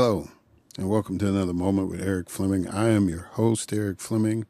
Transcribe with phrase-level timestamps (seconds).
[0.00, 0.28] Hello,
[0.78, 2.68] and welcome to another moment with Erik Fleming.
[2.68, 4.46] I am your host, Erik Fleming.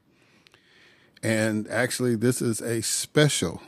[1.22, 3.62] And actually, this is a special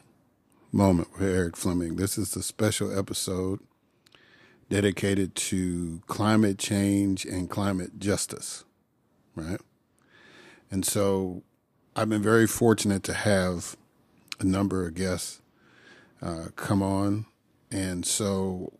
[0.72, 1.96] moment with Erik Fleming.
[1.96, 3.60] This is a special episode
[4.68, 8.66] dedicated to climate change and climate justice,
[9.34, 9.62] right?
[10.70, 11.42] And so
[11.96, 13.78] I've been very fortunate to have
[14.38, 15.40] a number of guests
[16.20, 17.24] uh, come on.
[17.72, 18.70] And so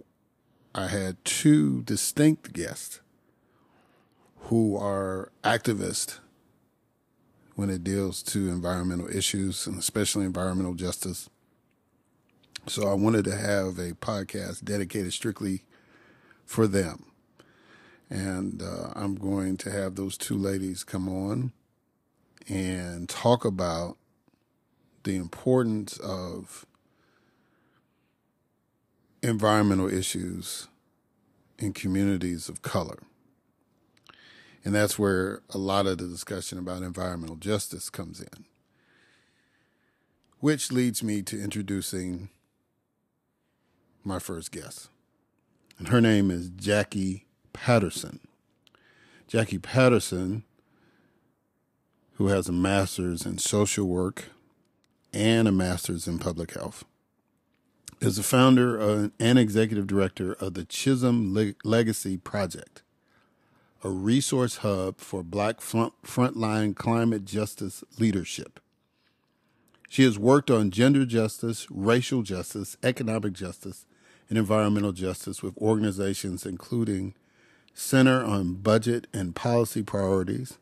[0.74, 3.00] I had two distinct guests
[4.42, 6.20] who are activists
[7.56, 11.28] when it deals to environmental issues and especially environmental justice.
[12.66, 15.64] So I wanted to have a podcast dedicated strictly
[16.46, 17.06] for them.
[18.08, 21.52] And uh, I'm going to have those two ladies come on
[22.48, 23.96] and talk about
[25.02, 26.66] the importance of
[29.22, 30.68] environmental issues
[31.58, 32.98] in communities of color.
[34.64, 38.44] And that's where a lot of the discussion about environmental justice comes in.
[40.38, 42.30] Which leads me to introducing
[44.04, 44.88] my first guest.
[45.78, 48.20] And her name is Jacqui Patterson.
[49.30, 50.44] Jacqui Patterson,
[52.14, 54.26] who has a master's in social work
[55.12, 56.84] and a master's in public health,
[58.00, 61.34] is the founder uh, and executive director of the Chisholm
[61.64, 62.82] Legacy Project,
[63.84, 68.58] a resource hub for Black frontline climate justice leadership.
[69.88, 73.84] She has worked on gender justice, racial justice, economic justice,
[74.28, 77.14] and environmental justice with organizations including
[77.74, 80.58] Center on Budget and Policy Priorities,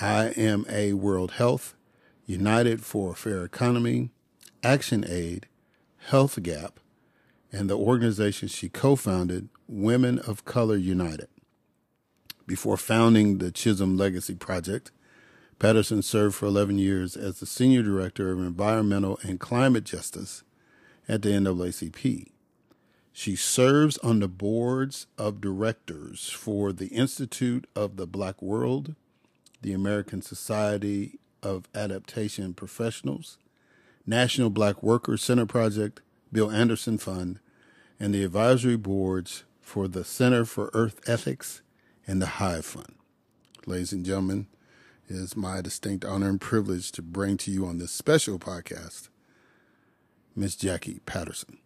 [0.00, 1.74] IMA World Health,
[2.26, 4.10] United for a Fair Economy,
[4.62, 5.46] Action Aid,
[6.06, 6.80] Health Gap,
[7.52, 11.28] and the organization she co founded, Women of Color United.
[12.46, 14.90] Before founding the Chisholm Legacy Project,
[15.58, 20.42] Patterson served for 11 years as the Senior Director of Environmental and Climate Justice
[21.08, 22.32] at the NAACP.
[23.12, 28.96] She serves on the boards of directors for the Institute of the Black World,
[29.60, 33.38] the American Society of Adaptation Professionals,
[34.06, 36.00] National Black Workers Center Project,
[36.32, 37.38] Bill Anderson Fund,
[38.00, 41.62] and the advisory boards for the Center for Earth Ethics
[42.06, 42.94] and the Hive Fund.
[43.64, 44.48] Ladies and gentlemen,
[45.08, 49.08] it is my distinct honor and privilege to bring to you on this special podcast
[50.34, 51.58] Miss Jacqui Patterson.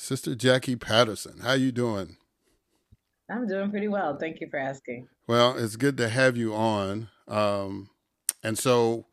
[0.00, 2.16] Sister Jacqui Patterson, how you doing?
[3.28, 4.16] I'm doing pretty well.
[4.16, 5.06] Thank you for asking.
[5.28, 7.10] Well, it's good to have you on.
[7.28, 7.90] Um,
[8.42, 9.04] and so,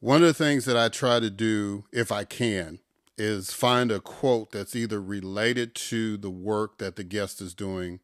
[0.00, 2.78] one of the things that I try to do, if I can,
[3.18, 8.00] is find a quote that's either related to the work that the guest is doing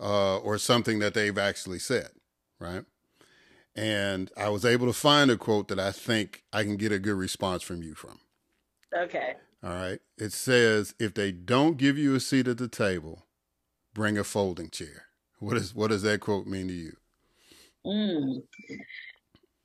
[0.00, 2.10] uh, or something that they've actually said,
[2.58, 2.84] right?
[3.76, 6.98] And I was able to find a quote that I think I can get a
[6.98, 8.18] good response from you from.
[8.92, 9.34] Okay.
[9.64, 10.00] All right.
[10.18, 13.24] It says if they don't give you a seat at the table,
[13.94, 15.06] bring a folding chair.
[15.38, 16.96] What is what does that quote mean to you?
[17.86, 18.42] Mm.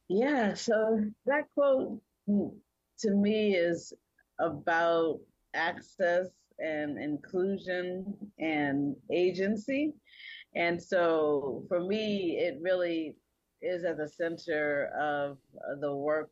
[0.07, 3.93] Yeah, so that quote to me is
[4.39, 5.19] about
[5.53, 6.27] access
[6.59, 9.93] and inclusion and agency.
[10.55, 13.15] And so for me, it really
[13.61, 15.37] is at the center of
[15.81, 16.29] the work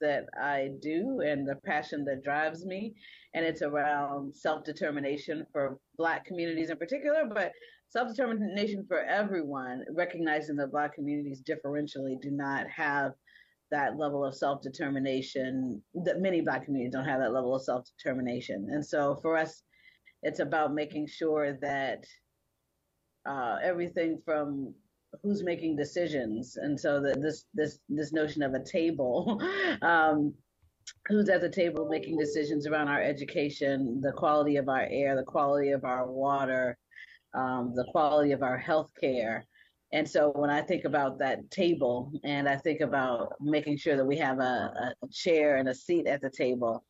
[0.00, 2.94] that I do and the passion that drives me.
[3.34, 7.52] And it's around self determination for Black communities in particular, but
[7.90, 13.12] self determination for everyone, recognizing that Black communities differentially do not have
[13.70, 17.84] that level of self determination, that many Black communities don't have that level of self
[17.98, 18.68] determination.
[18.70, 19.62] And so for us,
[20.22, 22.04] it's about making sure that
[23.28, 24.74] uh, everything from
[25.22, 26.56] who's making decisions.
[26.56, 29.40] And so this this this notion of a table
[29.82, 30.34] um,
[31.06, 35.22] who's at the table making decisions around our education the quality of our air the
[35.22, 36.76] quality of our water
[37.34, 39.44] um, the quality of our health care
[39.92, 44.04] and so when i think about that table and i think about making sure that
[44.04, 46.84] we have a, a chair and a seat at the table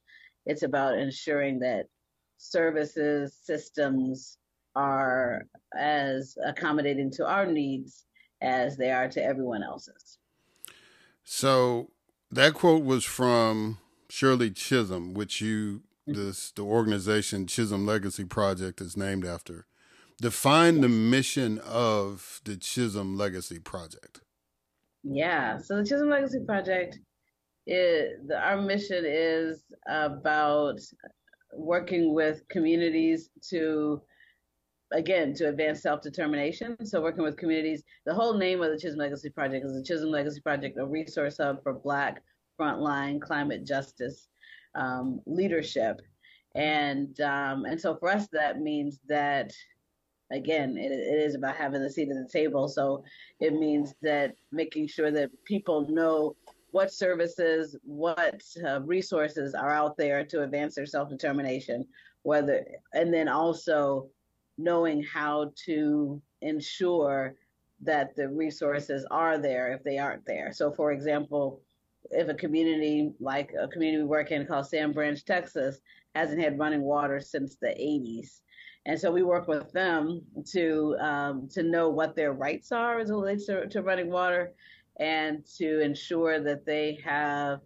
[0.46, 1.86] it's about ensuring that
[2.38, 4.38] services systems
[4.74, 8.05] are as accommodating to our needs
[8.40, 10.18] as they are to everyone else's.
[11.24, 11.90] So
[12.30, 13.78] that quote was from
[14.08, 16.14] Shirley Chisholm, which you mm-hmm.
[16.14, 19.66] this the organization Chisholm Legacy Project is named after.
[20.20, 24.20] Define the mission of the Chisholm Legacy Project.
[25.02, 26.98] Yeah, so the Chisholm Legacy Project,
[27.66, 30.80] it, the, our mission is about
[31.52, 34.00] working with communities to
[34.92, 36.84] again to advance self-determination.
[36.86, 40.10] So working with communities the whole name of the chisholm legacy project is the chisholm
[40.10, 42.22] legacy project a resource hub for black
[42.58, 44.28] frontline climate justice
[44.74, 46.00] um, leadership.
[46.54, 49.52] And um, and so for us that means that
[50.32, 52.68] again it, it is about having the seat at the table.
[52.68, 53.04] So
[53.40, 56.36] it means that making sure that people know
[56.70, 61.86] what services, what uh, resources are out there to advance their self determination,
[62.22, 64.10] whether, and then also
[64.58, 67.34] knowing how to ensure
[67.82, 70.52] that the resources are there if they aren't there.
[70.52, 71.60] So, for example,
[72.10, 75.80] if a community like a community we work in called Sand Branch, Texas,
[76.14, 78.40] hasn't had running water since the 80s,
[78.86, 80.22] and so we work with them
[80.52, 84.52] to um, to know what their rights are as it relates to, to running water,
[85.00, 87.60] and to ensure that they have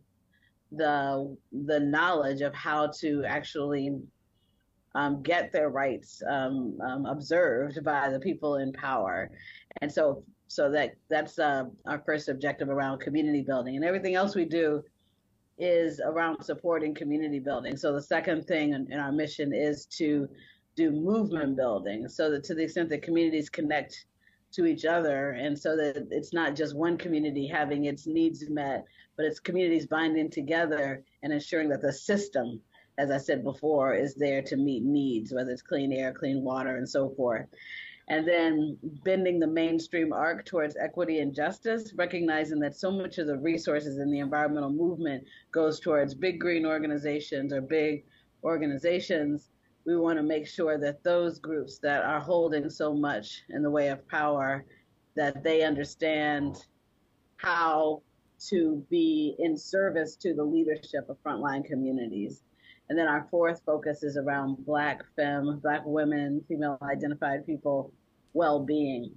[0.73, 3.99] the the knowledge of how to actually
[4.95, 9.31] um, get their rights um, um, observed by the people in power,
[9.81, 14.35] and so so that that's uh, our first objective around community building, and everything else
[14.35, 14.83] we do
[15.59, 17.77] is around supporting community building.
[17.77, 20.29] So the second thing in, in our mission is to
[20.75, 24.07] do movement building, so that to the extent that communities connect
[24.53, 28.85] to each other and so that it's not just one community having its needs met
[29.17, 32.61] but it's communities binding together and ensuring that the system
[33.01, 36.77] as i said before is there to meet needs whether it's clean air clean water
[36.77, 37.47] and so forth
[38.09, 43.27] and then bending the mainstream arc towards equity and justice recognizing that so much of
[43.27, 48.05] the resources in the environmental movement goes towards big green organizations or big
[48.45, 49.51] organizations
[49.87, 53.71] we want to make sure that those groups that are holding so much in the
[53.71, 54.65] way of power
[55.17, 56.67] that they understand
[57.37, 58.03] how
[58.49, 62.43] to be in service to the leadership of frontline communities.
[62.91, 67.93] And then our fourth focus is around Black femme, Black women, female identified people
[68.33, 69.13] well-being,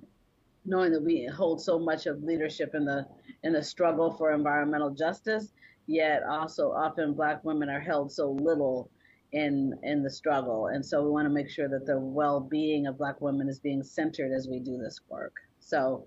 [0.63, 3.07] knowing that we hold so much of leadership in the
[3.43, 5.53] in the struggle for environmental justice,
[5.87, 8.91] yet also often Black women are held so little
[9.31, 10.67] in in the struggle.
[10.67, 13.81] And so we want to make sure that the well-being of Black women is being
[13.81, 15.33] centered as we do this work.
[15.59, 16.05] So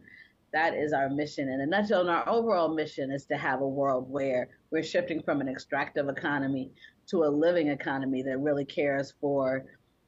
[0.53, 2.03] that is our mission in a nutshell.
[2.03, 6.09] And our overall mission is to have a world where we're shifting from an extractive
[6.09, 6.71] economy
[7.09, 9.65] to a living economy that really cares for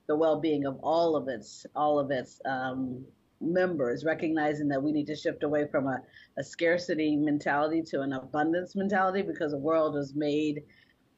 [0.07, 3.05] the well-being of all of its all of its um,
[3.41, 6.01] members, recognizing that we need to shift away from a,
[6.39, 10.63] a scarcity mentality to an abundance mentality because the world was made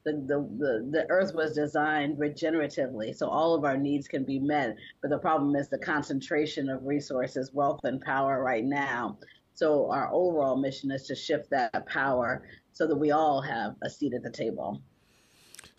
[0.03, 4.39] the, the, the, the earth was designed regeneratively, so all of our needs can be
[4.39, 4.75] met.
[5.01, 9.19] But the problem is the concentration of resources, wealth, and power right now.
[9.53, 13.89] So our overall mission is to shift that power so that we all have a
[13.89, 14.81] seat at the table.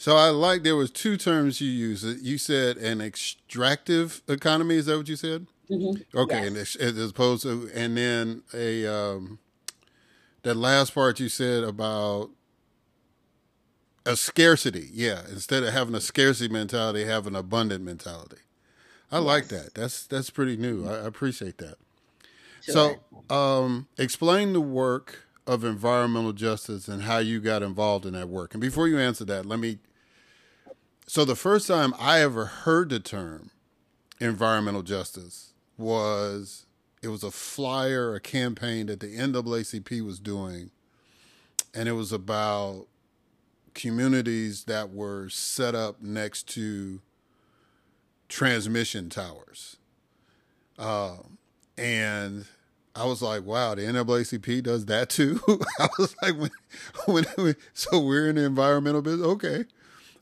[0.02, 2.04] So I like there was two terms you used.
[2.24, 4.74] You said an extractive economy.
[4.74, 5.46] Is that what you said?
[5.70, 6.18] Mm-hmm.
[6.18, 6.74] Okay, yes.
[6.74, 9.38] and as opposed to, and then a um,
[10.42, 12.30] that last part you said about
[14.04, 14.90] a scarcity.
[14.92, 18.38] Yeah, instead of having a scarcity mentality, have an abundant mentality.
[19.12, 19.24] I yes.
[19.24, 19.74] like that.
[19.74, 20.84] That's that's pretty new.
[20.84, 21.76] I, I appreciate that.
[22.62, 22.98] Sure.
[23.30, 28.28] So, um, explain the work of environmental justice and how you got involved in that
[28.28, 28.52] work.
[28.52, 29.78] And before you answer that, let me.
[31.06, 33.50] So, the first time I ever heard the term
[34.20, 36.66] environmental justice was
[37.02, 40.70] it was a flyer, a campaign that the NAACP was doing,
[41.74, 42.86] and it was about
[43.74, 47.00] communities that were set up next to
[48.28, 49.76] transmission towers.
[50.78, 51.16] Uh,
[51.76, 52.46] and
[52.94, 55.40] I was like, wow, the NAACP does that too.
[55.80, 56.34] I was like,
[57.06, 59.64] when, when, so we're in the environmental business, okay.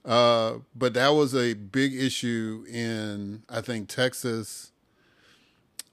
[0.04, 4.72] Uh, but that was a big issue in, I think, Texas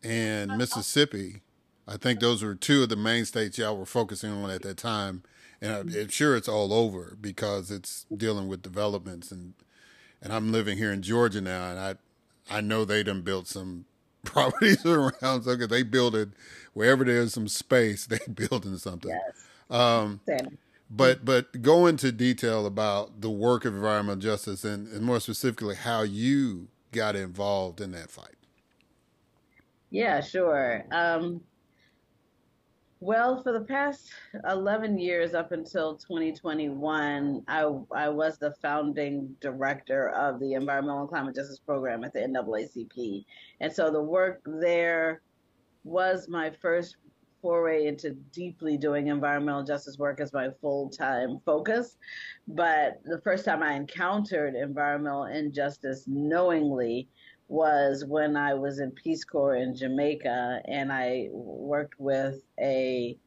[0.04, 1.42] and Mississippi.
[1.88, 4.78] I think those were two of the main states y'all were focusing on at that
[4.78, 5.24] time
[5.62, 9.54] and I'm sure it's all over because it's dealing with developments and
[10.22, 11.96] and I'm living here in Georgia now, and I
[12.50, 13.86] I know they done built some
[14.24, 16.30] properties around so they build it
[16.74, 19.12] wherever there's some space, they building something.
[19.12, 19.46] Yes.
[19.70, 20.22] Um,
[20.90, 25.76] but but go into detail about the work of environmental justice and, and more specifically
[25.76, 28.36] how you got involved in that fight.
[29.90, 30.86] Yeah, sure.
[30.92, 31.42] Um,
[33.00, 34.10] Well, for the past
[34.50, 41.10] 11 years up until 2021, I, I was the founding director of the Environmental and
[41.10, 43.24] Climate Justice Program at the NAACP.
[43.60, 45.22] And so the work there
[45.84, 46.96] was my first
[47.42, 51.98] foray into deeply doing environmental justice work as my full time focus.
[52.48, 57.08] But the first time I encountered environmental injustice knowingly
[57.48, 63.18] was when I was in Peace Corps in Jamaica and I worked with a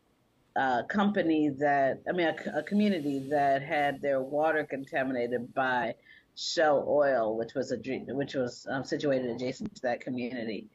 [0.88, 5.94] company that, I mean, a, a, community that had their water contaminated by
[6.36, 7.76] Shell Oil, which was a
[8.08, 10.68] which was um, situated adjacent to that community,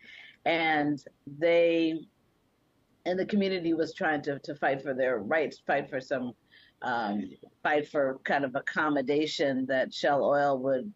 [0.45, 1.99] and they
[3.05, 6.33] and the community was trying to to fight for their rights, fight for some,
[6.81, 7.29] um,
[7.63, 10.91] fight for kind of accommodation that Shell Oil would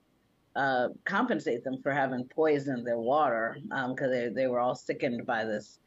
[0.55, 5.25] uh, compensate them for having poisoned their water because um, they they were all sickened
[5.25, 5.79] by this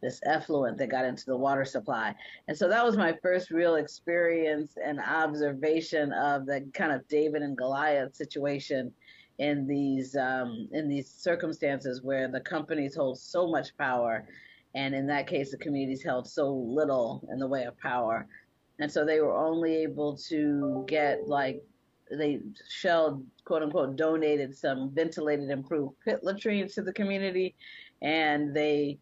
[0.00, 2.14] this effluent that got into the water supply.
[2.46, 7.42] And so that was my first real experience and observation of the kind of David
[7.42, 8.92] and Goliath situation
[9.38, 14.26] in these um, in these circumstances where the companies hold so much power,
[14.74, 18.26] and in that case, the communities held so little in the way of power.
[18.78, 21.62] And so they were only able to get like
[22.10, 27.54] they Shell quote unquote donated some ventilated improved pit latrines to the community,
[28.02, 28.98] and they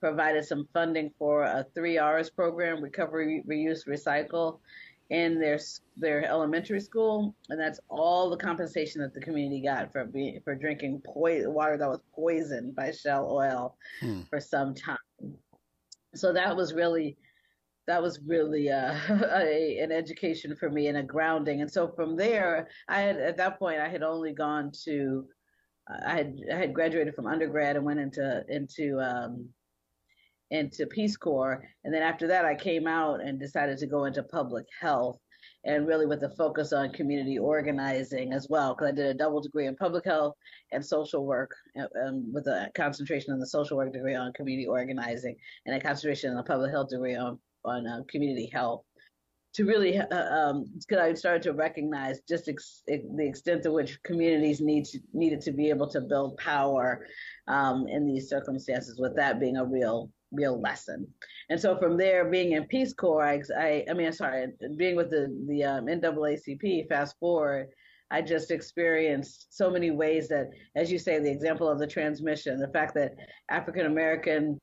[0.00, 4.58] provided some funding for a three R's program: recovery, reuse, recycle,
[5.10, 5.58] in their
[5.96, 10.54] their elementary school, and that's all the compensation that the community got for being, for
[10.54, 14.22] drinking po- water that was poisoned by Shell oil hmm.
[14.30, 14.96] for some time.
[16.14, 17.16] So that was really
[17.86, 18.94] that was really uh,
[19.36, 21.60] a, an education for me and a grounding.
[21.60, 25.26] And so from there, I had at that point I had only gone to
[26.04, 29.48] I had I had graduated from undergrad and went into into um,
[30.50, 34.22] into Peace Corps, and then after that I came out and decided to go into
[34.22, 35.18] public health
[35.64, 39.42] and really with a focus on community organizing as well, because I did a double
[39.42, 40.34] degree in public health
[40.72, 41.50] and social work,
[42.02, 46.30] um, with a concentration in the social work degree on community organizing and a concentration
[46.30, 48.82] in the public health degree on on uh, community health
[49.52, 54.02] to really uh, um because I started to recognize just ex- the extent to which
[54.02, 57.06] communities need to, needed to be able to build power
[57.48, 61.06] um, in these circumstances with that being a real real lesson.
[61.48, 64.46] And so from there being in Peace Corps I I, I mean sorry
[64.76, 67.68] being with the the um, NAACP fast forward
[68.12, 72.58] I just experienced so many ways that as you say the example of the transmission
[72.58, 73.14] the fact that
[73.48, 74.60] African American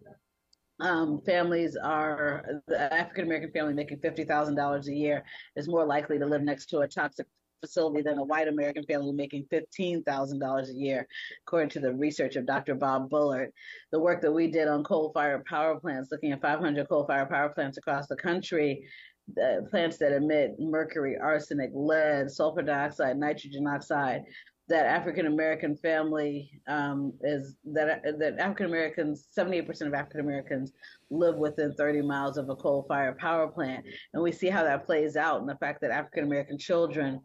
[0.79, 5.23] um, families are the African American family making fifty thousand dollars a year
[5.55, 7.25] is more likely to live next to a toxic
[7.61, 11.07] facility than a white American family making fifteen thousand dollars a year,
[11.45, 12.75] according to the research of Dr.
[12.75, 13.51] Bob Bullard.
[13.91, 17.77] The work that we did on coal-fired power plants, looking at 500 coal-fired power plants
[17.77, 18.87] across the country,
[19.35, 24.23] the plants that emit mercury, arsenic, lead, sulfur dioxide, nitrogen oxide,
[24.69, 30.73] that African American family um, is that that African Americans, 78% of African Americans
[31.09, 35.15] live within 30 miles of a coal-fired power plant, and we see how that plays
[35.15, 37.21] out, and the fact that African American children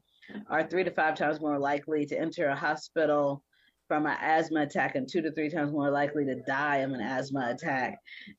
[0.48, 3.42] are three to five times more likely to enter a hospital
[3.88, 7.00] from an asthma attack and two to three times more likely to die of an
[7.00, 7.98] asthma attack,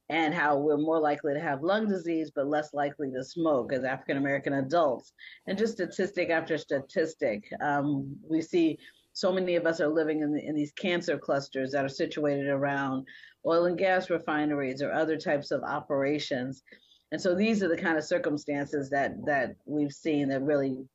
[0.09, 3.83] and how we're more likely to have lung disease but less likely to smoke as
[3.83, 5.13] African American adults.
[5.45, 8.79] And just statistic after statistic, um, we see
[9.11, 12.47] so many of us are living in, the, in these cancer clusters that are situated
[12.47, 13.05] around
[13.45, 16.63] oil and gas refineries or other types of operations.
[17.11, 20.87] And so these are the kind of circumstances that that we've seen that really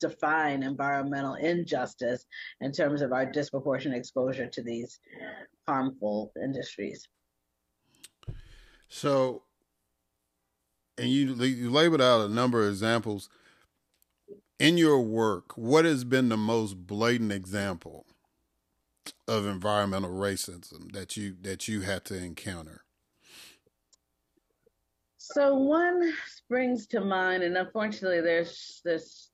[0.00, 2.26] define environmental injustice
[2.60, 4.98] in terms of our disproportionate exposure to these
[5.66, 7.08] harmful industries.
[8.88, 9.42] So,
[10.98, 13.28] and you you labeled out a number of examples
[14.58, 15.56] in your work.
[15.56, 18.06] What has been the most blatant example
[19.26, 22.84] of environmental racism that you that you had to encounter?
[25.16, 29.30] So one springs to mind, and unfortunately, there's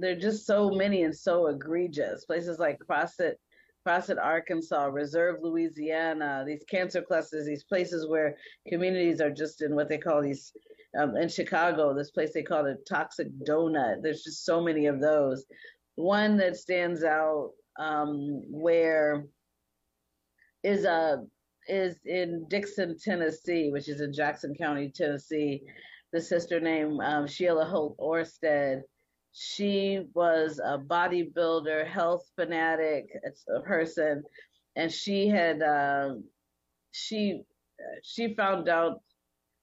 [0.00, 2.24] there's they're just so many and so egregious.
[2.24, 3.38] Places like Crossett,
[3.84, 8.36] Crossett, Arkansas, Reserve, Louisiana, these cancer clusters, these places where
[8.68, 10.52] communities are just in what they call these.
[10.98, 14.02] Um, in Chicago, this place they call it Toxic Donut.
[14.02, 15.44] There's just so many of those.
[15.96, 19.26] One that stands out um, where
[20.64, 21.16] is a uh,
[21.68, 25.62] is in Dickson, Tennessee, which is in Jackson County, Tennessee.
[26.12, 28.80] The sister named um, Sheila Holt Orsted
[29.32, 33.06] she was a bodybuilder, health fanatic
[33.64, 34.22] person,
[34.76, 36.14] and she had uh,
[36.92, 37.42] she
[38.02, 39.00] she found out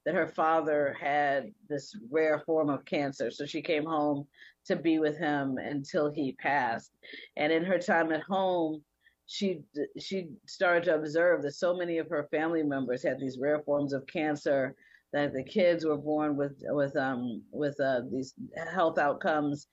[0.05, 3.31] that her father had this rare form of cancer.
[3.31, 4.27] So she came home
[4.67, 6.91] to be with him until he passed.
[7.37, 8.83] And in her time at home,
[9.27, 9.61] she
[9.99, 13.93] she started to observe that so many of her family members had these rare forms
[13.93, 14.75] of cancer
[15.13, 18.33] that the kids were born with with um with uh, these
[18.71, 19.67] health outcomes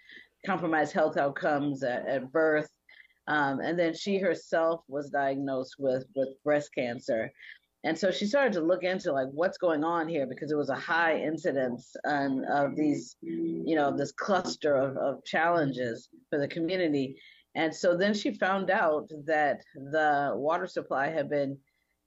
[0.44, 2.68] compromised health outcomes at, at birth
[3.28, 7.30] um, and then she herself was diagnosed with with breast cancer
[7.84, 10.68] and so she started to look into like what's going on here because it was
[10.68, 16.46] a high incidence um, of these, you know, this cluster of, of challenges for the
[16.46, 17.16] community.
[17.56, 21.58] And so then she found out that the water supply had been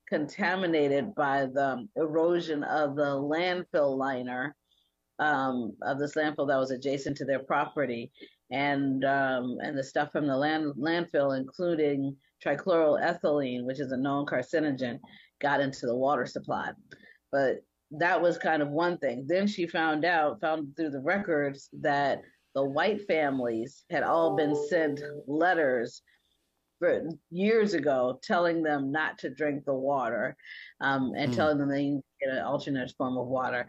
[0.07, 4.55] contaminated by the erosion of the landfill liner
[5.19, 8.11] um, of this landfill that was adjacent to their property,
[8.51, 14.25] and um, and the stuff from the land landfill, including trichloroethylene, which is a known
[14.25, 14.99] carcinogen
[15.41, 16.71] got into the water supply.
[17.31, 19.25] But that was kind of one thing.
[19.27, 22.21] Then she found out, found through the records, that
[22.53, 26.01] the white families had all been sent letters
[26.79, 30.35] for years ago telling them not to drink the water
[30.81, 31.35] um, and mm.
[31.35, 33.67] telling them they need to get an alternate form of water.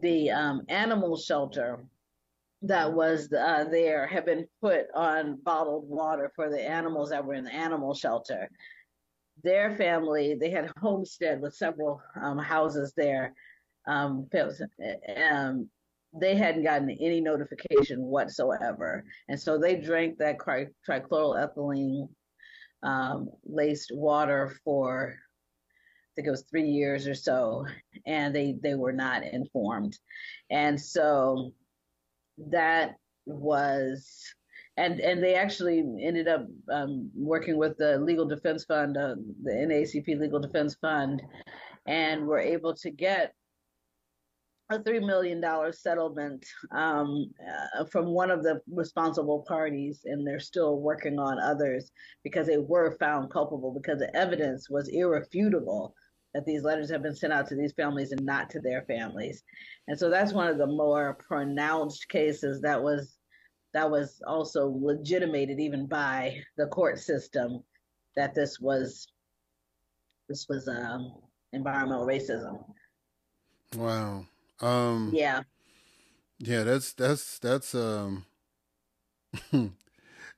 [0.00, 1.84] The um, animal shelter
[2.62, 7.34] that was uh, there had been put on bottled water for the animals that were
[7.34, 8.48] in the animal shelter
[9.42, 13.34] their family, they had a homestead with several um, houses there.
[13.86, 14.28] Um,
[15.30, 15.68] um,
[16.18, 19.04] they hadn't gotten any notification whatsoever.
[19.28, 22.08] And so they drank that tri- trichloroethylene
[22.86, 27.66] um, laced water for, I think it was three years or so,
[28.06, 29.98] and they, they were not informed.
[30.50, 31.52] And so
[32.50, 34.34] that was
[34.76, 39.52] and and they actually ended up um, working with the Legal Defense Fund, uh, the
[39.52, 41.22] NAACP Legal Defense Fund,
[41.86, 43.32] and were able to get
[44.70, 47.30] a three million dollar settlement um,
[47.78, 51.92] uh, from one of the responsible parties, and they're still working on others
[52.24, 55.94] because they were found culpable because the evidence was irrefutable
[56.34, 59.44] that these letters have been sent out to these families and not to their families,
[59.88, 63.16] and so that's one of the more pronounced cases that was
[63.72, 67.62] that was also legitimated even by the court system
[68.16, 69.06] that this was
[70.28, 71.12] this was um,
[71.52, 72.64] environmental racism.
[73.76, 74.26] Wow.
[74.60, 75.42] Um, yeah.
[76.38, 78.26] Yeah, that's that's that's um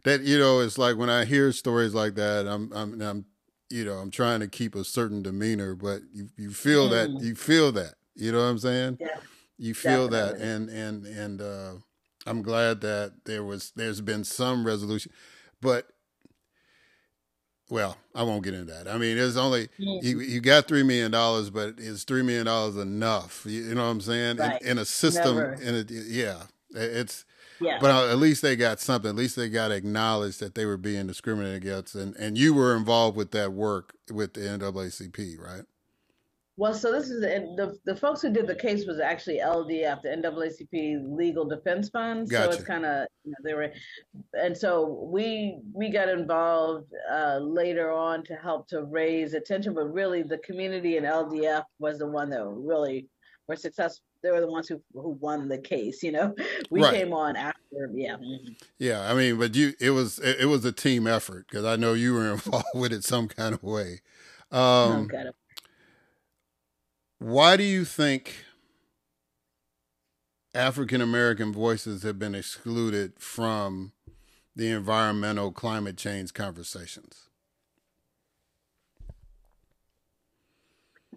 [0.05, 3.25] that you know it's like when I hear stories like that, I'm I'm I'm
[3.69, 6.91] you know I'm trying to keep a certain demeanor, but you you feel mm.
[6.91, 8.99] that you feel that you know what I'm saying?
[9.01, 9.17] Yeah.
[9.59, 10.39] You feel Definitely.
[10.39, 11.73] that, and and and uh,
[12.27, 15.11] I'm glad that there was there's been some resolution,
[15.61, 15.89] but
[17.71, 18.89] well, I won't get into that.
[18.89, 20.07] I mean, it's only mm-hmm.
[20.07, 23.43] you, you got three million dollars, but is three million dollars enough?
[23.47, 24.39] You, you, know what I'm saying?
[24.39, 24.61] Right.
[24.63, 25.53] In, in, a system, Never.
[25.55, 27.25] in a yeah, it's
[27.61, 27.79] yeah.
[27.81, 29.11] But at least they got something.
[29.11, 32.77] At least they got acknowledged that they were being discriminated against, and and you were
[32.77, 35.65] involved with that work with the NAACP, right?
[36.59, 40.03] Well, so this is the, the, the folks who did the case was actually LDF,
[40.03, 42.29] the NAACP Legal Defense Fund.
[42.29, 42.53] Gotcha.
[42.53, 43.73] So it's kind of you know, they were,
[44.35, 49.85] and so we we got involved uh, later on to help to raise attention, but
[49.85, 53.07] really the community and LDF was the one that really
[53.47, 54.03] were successful.
[54.25, 56.03] They were the ones who who won the case.
[56.03, 56.35] You know,
[56.71, 56.93] we right.
[56.93, 57.89] came on after.
[57.95, 58.17] Yeah.
[58.17, 58.55] Mm-hmm.
[58.81, 61.77] Yeah, I mean, but you it was it, it was a team effort because I
[61.77, 64.01] know you were involved with it some kind of way.
[64.51, 65.35] Um, of
[67.19, 68.45] why do you think
[70.55, 73.93] African American voices have been excluded from
[74.55, 77.29] the environmental climate change conversations?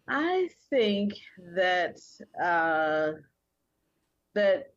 [0.07, 1.13] I think
[1.55, 1.99] that
[2.41, 3.13] uh,
[4.33, 4.73] that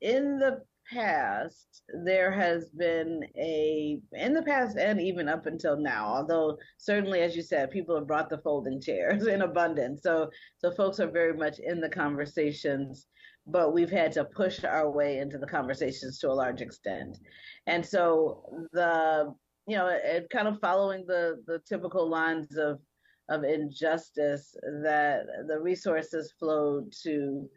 [0.00, 6.06] in the past, there has been a, in the past and even up until now,
[6.06, 10.02] although certainly, as you said, people have brought the folding chairs in abundance.
[10.02, 13.06] So, so folks are very much in the conversations,
[13.46, 17.18] but we've had to push our way into the conversations to a large extent.
[17.66, 19.34] And so the,
[19.66, 22.80] you know, it kind of following the, the typical lines of,
[23.28, 27.48] of injustice that the resources flow to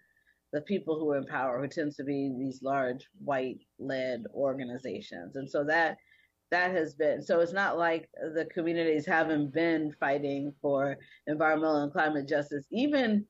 [0.54, 5.36] the people who are in power, who tends to be these large white led organizations.
[5.36, 5.98] And so that
[6.52, 11.92] that has been so it's not like the communities haven't been fighting for environmental and
[11.92, 13.26] climate justice even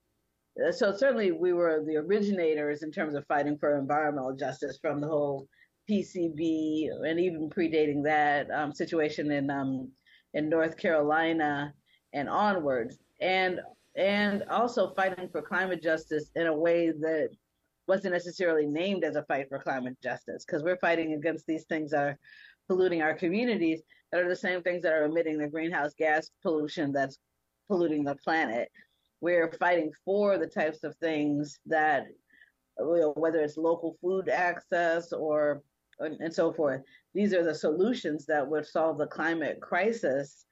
[0.71, 5.08] so certainly we were the originators in terms of fighting for environmental justice from the
[5.08, 5.47] whole
[5.89, 9.91] PCB and even predating that um, situation in um,
[10.34, 11.73] in North Carolina
[12.13, 12.97] and onwards.
[13.21, 13.60] And
[13.95, 17.29] and also fighting for climate justice in a way that
[17.88, 21.91] wasn't necessarily named as a fight for climate justice because we're fighting against these things
[21.91, 22.19] that are
[22.67, 23.81] polluting our communities
[24.12, 27.19] that are the same things that are emitting the greenhouse gas pollution that's
[27.67, 28.69] polluting the planet.
[29.21, 32.08] We're fighting for the types of things that,
[32.77, 35.62] whether it's local food access or
[35.99, 36.81] and so forth.
[37.13, 40.45] These are the solutions that would solve the climate crisis.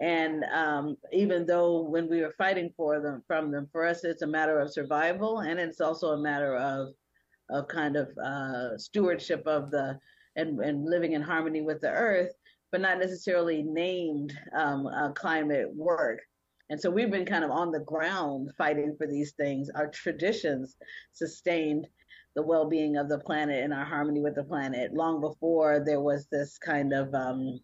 [0.00, 4.22] And um, even though when we were fighting for them from them, for us it's
[4.22, 6.88] a matter of survival, and it's also a matter of
[7.48, 9.98] of kind of uh, stewardship of the
[10.36, 12.32] and, and living in harmony with the earth,
[12.70, 16.20] but not necessarily named um, uh, climate work.
[16.68, 19.70] And so we've been kind of on the ground fighting for these things.
[19.74, 20.76] Our traditions
[21.12, 21.86] sustained
[22.34, 26.26] the well-being of the planet and our harmony with the planet long before there was
[26.30, 27.60] this kind of um,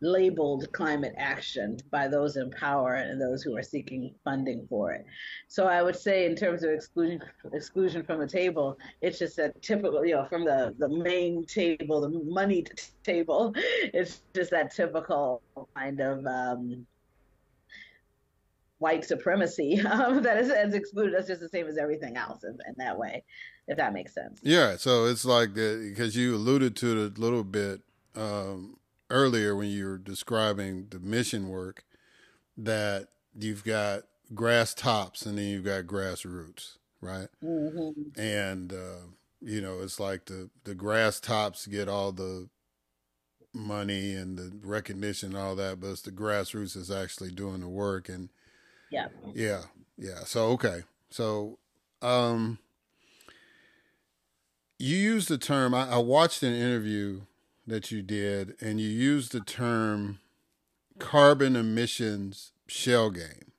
[0.00, 5.04] labeled climate action by those in power and those who are seeking funding for it.
[5.48, 7.20] So I would say in terms of exclusion
[7.52, 12.00] exclusion from the table, it's just a typical, you know, from the, the main table,
[12.00, 12.64] the money
[13.02, 15.42] table, it's just that typical
[15.76, 16.86] kind of um,
[18.78, 21.14] white supremacy um, that is, excluded.
[21.14, 23.22] That's just the same as everything else in, in that way,
[23.68, 24.40] if that makes sense.
[24.42, 24.76] Yeah.
[24.76, 27.82] So it's like because you alluded to it a little bit.
[28.16, 28.79] Um,
[29.10, 31.84] earlier when you were describing the mission work
[32.56, 34.02] that you've got
[34.34, 37.28] grass tops and then you've got grassroots, right?
[37.42, 38.20] Mm-hmm.
[38.20, 39.06] And uh,
[39.40, 42.48] you know, it's like the the grass tops get all the
[43.52, 47.68] money and the recognition and all that, but it's the grassroots is actually doing the
[47.68, 48.28] work and
[48.90, 49.62] yeah, yeah,
[49.96, 50.24] yeah.
[50.24, 51.58] So okay, so
[52.02, 52.58] um,
[54.78, 55.74] you used the term.
[55.74, 57.22] I, I watched an interview
[57.70, 60.18] that you did, and you used the term
[60.98, 63.52] carbon emissions shell game.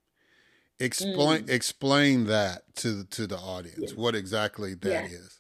[0.79, 1.49] Explain mm.
[1.49, 3.79] explain that to to the audience.
[3.79, 3.93] Yes.
[3.93, 5.11] What exactly that yes.
[5.11, 5.39] is.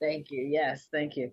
[0.00, 0.42] Thank you.
[0.42, 1.30] Yes, thank you.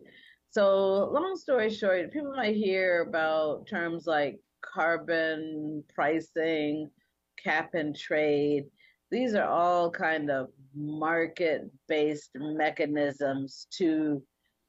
[0.50, 6.90] So, long story short, people might hear about terms like carbon pricing,
[7.42, 8.66] cap and trade.
[9.12, 14.24] These are all kind of market based mechanisms to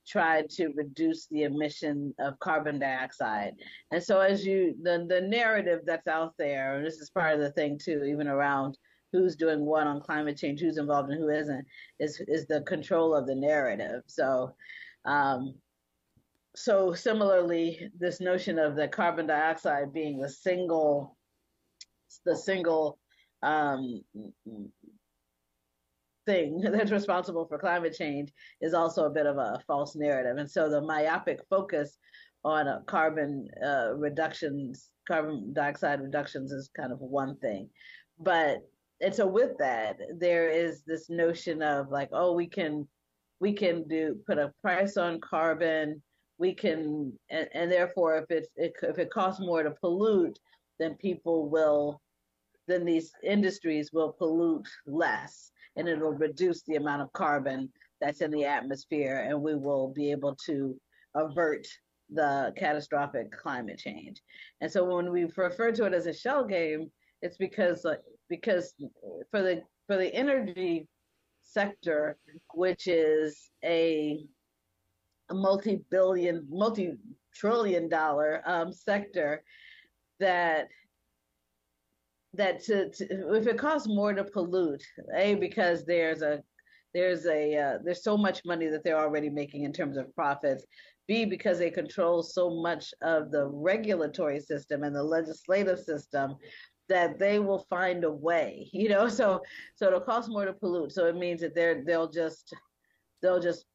[0.06, 3.54] try to reduce the emission of carbon dioxide.
[3.90, 7.40] And so as you the the narrative that's out there, and this is part of
[7.40, 8.78] the thing too, even around
[9.12, 11.64] who's doing what on climate change, who's involved and who isn't,
[11.98, 14.02] is is the control of the narrative.
[14.06, 14.54] So
[15.04, 15.54] um,
[16.54, 21.16] so similarly, this notion of the carbon dioxide being the single
[22.24, 22.98] the single
[23.42, 24.02] um,
[26.26, 30.36] thing that's responsible for climate change is also a bit of a false narrative.
[30.36, 31.96] And so the myopic focus
[32.44, 37.68] on uh, carbon uh, reductions, carbon dioxide reductions is kind of one thing.
[38.18, 38.58] But
[39.00, 42.86] and so with that, there is this notion of like, oh, we can
[43.40, 46.02] we can do put a price on carbon.
[46.38, 50.38] We can, and, and therefore, if it's it, if it costs more to pollute,
[50.78, 52.00] then people will,
[52.68, 58.30] then these industries will pollute less and it'll reduce the amount of carbon that's in
[58.30, 60.78] the atmosphere, and we will be able to
[61.14, 61.66] avert
[62.10, 64.20] the catastrophic climate change.
[64.60, 66.90] And so when we refer to it as a shell game,
[67.22, 67.86] it's because
[68.28, 68.74] because
[69.30, 70.88] for the for the energy
[71.42, 72.16] sector,
[72.54, 74.24] which is a,
[75.30, 79.42] a multi-billion, multi-trillion dollar um, sector,
[80.20, 80.68] that
[82.36, 84.82] that to, to, if it costs more to pollute,
[85.14, 86.42] a because there's a
[86.94, 90.64] there's a uh, there's so much money that they're already making in terms of profits.
[91.06, 96.36] B because they control so much of the regulatory system and the legislative system
[96.88, 98.68] that they will find a way.
[98.72, 99.42] You know, so
[99.74, 100.92] so it'll cost more to pollute.
[100.92, 102.54] So it means that they're they'll just
[103.22, 103.66] they'll just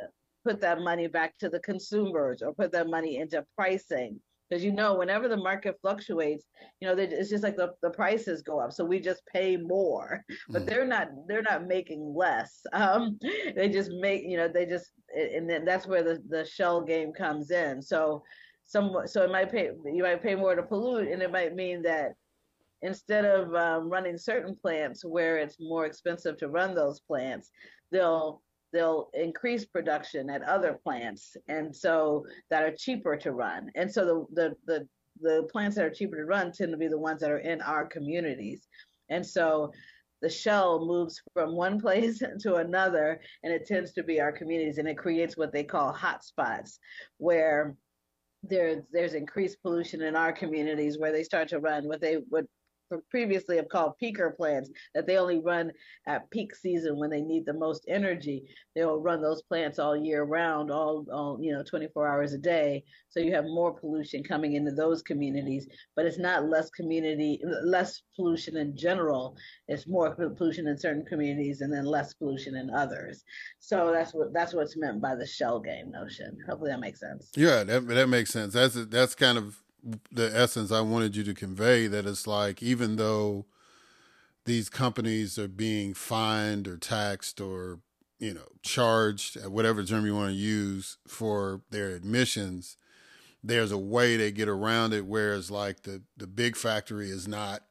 [0.00, 0.06] uh,
[0.44, 4.20] put that money back to the consumers or put that money into pricing
[4.54, 6.44] because you know whenever the market fluctuates
[6.80, 10.24] you know it's just like the, the prices go up so we just pay more.
[10.48, 10.66] But mm.
[10.66, 12.60] they're not they're not making less.
[12.72, 13.18] Um
[13.56, 17.12] they just make you know they just and then that's where the the shell game
[17.12, 17.82] comes in.
[17.82, 18.22] So
[18.66, 21.82] some so it might pay you might pay more to pollute and it might mean
[21.82, 22.12] that
[22.82, 27.50] instead of um, running certain plants where it's more expensive to run those plants
[27.92, 28.42] they'll
[28.74, 33.70] they'll increase production at other plants and so that are cheaper to run.
[33.76, 34.88] And so the the the,
[35.20, 37.62] the plants that are cheaper to run tend to be the ones that are in
[37.62, 38.66] our communities.
[39.08, 39.72] And so
[40.20, 44.78] the shell moves from one place to another and it tends to be our communities
[44.78, 46.78] and it creates what they call hotspots
[47.18, 47.76] where
[48.42, 52.46] there, there's increased pollution in our communities where they start to run what they would
[53.10, 55.70] previously have called peaker plants that they only run
[56.06, 58.44] at peak season when they need the most energy.
[58.74, 62.84] They'll run those plants all year round, all, all you know, 24 hours a day.
[63.08, 68.02] So you have more pollution coming into those communities, but it's not less community, less
[68.16, 69.36] pollution in general.
[69.68, 73.24] It's more pollution in certain communities and then less pollution in others.
[73.60, 76.38] So that's what that's what's meant by the shell game notion.
[76.48, 77.30] Hopefully that makes sense.
[77.36, 78.54] Yeah, that that makes sense.
[78.54, 79.63] That's that's kind of
[80.10, 83.46] the essence I wanted you to convey that it's like even though
[84.44, 87.80] these companies are being fined or taxed or
[88.18, 92.76] you know charged at whatever term you want to use for their admissions
[93.42, 97.62] there's a way they get around it whereas like the the big factory is not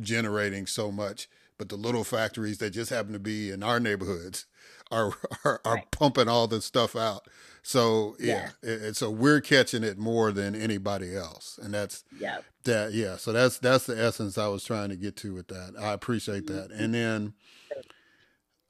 [0.00, 4.46] generating so much but the little factories that just happen to be in our neighborhoods
[4.90, 5.12] are
[5.44, 5.90] are, are right.
[5.90, 7.26] pumping all this stuff out
[7.66, 8.70] so yeah, yeah.
[8.70, 13.16] It, so we're catching it more than anybody else, and that's yeah, that yeah.
[13.16, 15.74] So that's that's the essence I was trying to get to with that.
[15.76, 17.34] I appreciate that, and then,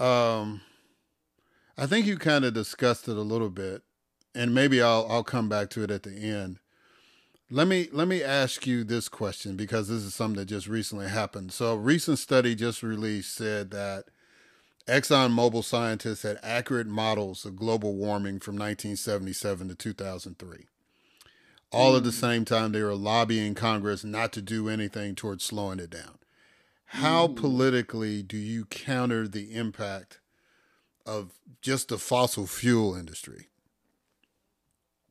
[0.00, 0.62] um,
[1.76, 3.82] I think you kind of discussed it a little bit,
[4.34, 6.58] and maybe I'll I'll come back to it at the end.
[7.50, 11.08] Let me let me ask you this question because this is something that just recently
[11.08, 11.52] happened.
[11.52, 14.06] So a recent study just released said that
[14.88, 20.66] ExxonMobil scientists had accurate models of global warming from 1977 to 2003.
[21.72, 21.96] All mm.
[21.96, 22.16] at the hmm.
[22.16, 26.18] same time, they were lobbying Congress not to do anything towards slowing it down.
[26.86, 27.34] How mm.
[27.34, 30.20] politically do you counter the impact
[31.04, 33.48] of just the fossil fuel industry?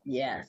[0.04, 0.48] Yes,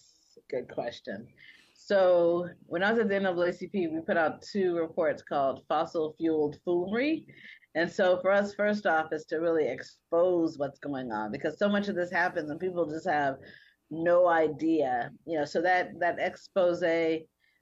[0.49, 1.27] good question.
[1.73, 6.59] So when I was at the NAACP, we put out two reports called Fossil Fueled
[6.63, 7.25] Foolery
[7.77, 11.69] and so for us, first off, is to really expose what's going on because so
[11.69, 13.35] much of this happens and people just have
[13.91, 15.11] no idea.
[15.27, 16.81] You know, so that that expose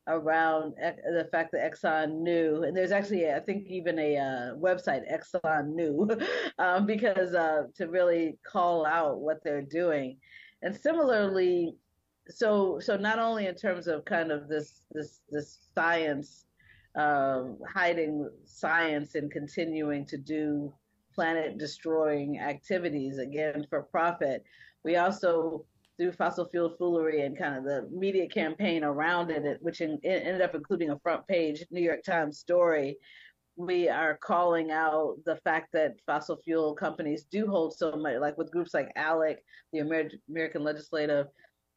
[0.07, 5.03] around the fact that Exxon knew, and there's actually, I think, even a uh, website,
[5.11, 6.09] Exxon knew,
[6.59, 10.17] um, because uh, to really call out what they're doing.
[10.61, 11.75] And similarly,
[12.29, 16.44] so so not only in terms of kind of this this this science
[16.95, 20.73] hiding science and continuing to do
[21.13, 24.43] planet destroying activities again for profit.
[24.83, 25.65] We also
[25.97, 30.23] through fossil fuel foolery and kind of the media campaign around it, which in, it
[30.25, 32.97] ended up including a front page New York Times story.
[33.55, 38.37] We are calling out the fact that fossil fuel companies do hold so much, like
[38.37, 39.37] with groups like ALEC,
[39.71, 41.27] the Amer- American Legislative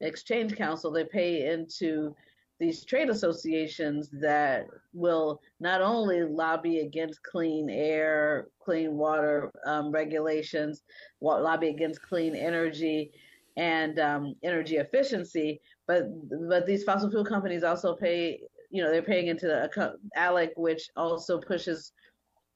[0.00, 2.14] Exchange Council, they pay into
[2.58, 10.82] these trade associations that will not only lobby against clean air, clean water um, regulations,
[11.20, 13.12] lobby against clean energy
[13.56, 16.04] and um, energy efficiency, but
[16.48, 18.40] but these fossil fuel companies also pay.
[18.70, 21.92] You know, they're paying into the ALEC, which also pushes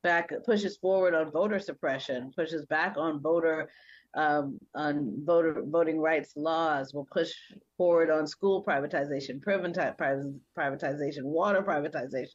[0.03, 3.71] back, pushes forward on voter suppression, pushes back on voter
[4.15, 6.93] um, on voter voting rights laws.
[6.93, 7.33] We'll push
[7.77, 12.35] forward on school privatization, privatization, water privatization.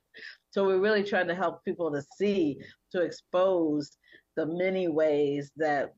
[0.52, 2.58] So we're really trying to help people to see,
[2.92, 3.98] to expose
[4.36, 5.94] the many ways that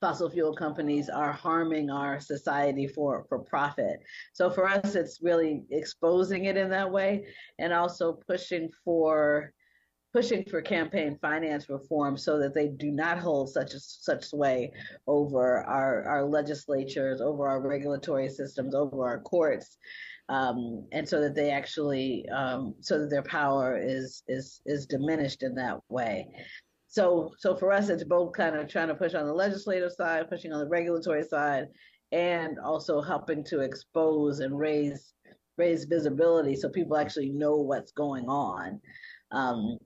[0.00, 3.98] fossil fuel companies are harming our society for for profit.
[4.32, 7.26] So for us, it's really exposing it in that way,
[7.58, 9.52] and also pushing for
[10.18, 14.72] pushing for campaign finance reform so that they do not hold such a, such sway
[15.06, 19.78] over our, our legislatures, over our regulatory systems, over our courts,
[20.28, 25.44] um, and so that they actually um, so that their power is is is diminished
[25.44, 26.26] in that way.
[26.88, 30.28] So so for us, it's both kind of trying to push on the legislative side,
[30.28, 31.68] pushing on the regulatory side,
[32.10, 35.14] and also helping to expose and raise
[35.58, 38.80] raise visibility so people actually know what's going on.
[39.30, 39.78] Um,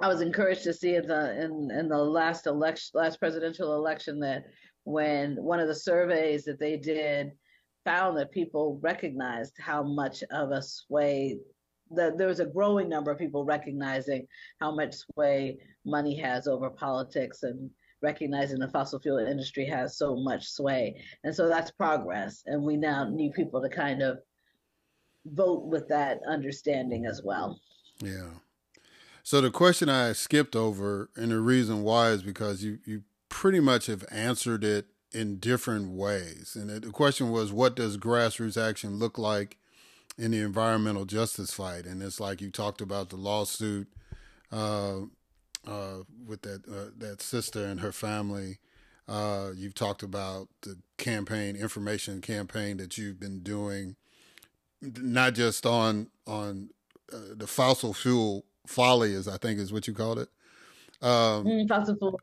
[0.00, 4.18] I was encouraged to see in the in, in the last election, last presidential election,
[4.20, 4.44] that
[4.84, 7.32] when one of the surveys that they did
[7.84, 11.38] found that people recognized how much of a sway
[11.92, 14.26] that there was a growing number of people recognizing
[14.60, 17.68] how much sway money has over politics and
[18.00, 21.02] recognizing the fossil fuel industry has so much sway.
[21.24, 22.42] And so that's progress.
[22.46, 24.18] And we now need people to kind of
[25.26, 27.60] vote with that understanding as well.
[28.00, 28.30] Yeah.
[29.22, 33.60] So the question I skipped over, and the reason why is because you you pretty
[33.60, 36.56] much have answered it in different ways.
[36.58, 39.56] And the question was, what does grassroots action look like
[40.16, 41.86] in the environmental justice fight?
[41.86, 43.88] And it's like you talked about the lawsuit
[44.52, 45.00] uh,
[45.66, 48.58] uh, with that uh, that sister and her family.
[49.08, 53.96] Uh, you've talked about the campaign, information campaign that you've been doing,
[54.80, 56.70] not just on on
[57.12, 60.28] uh, the fossil fuel folly is I think is what you called it.
[61.02, 62.18] Um, mm, fossil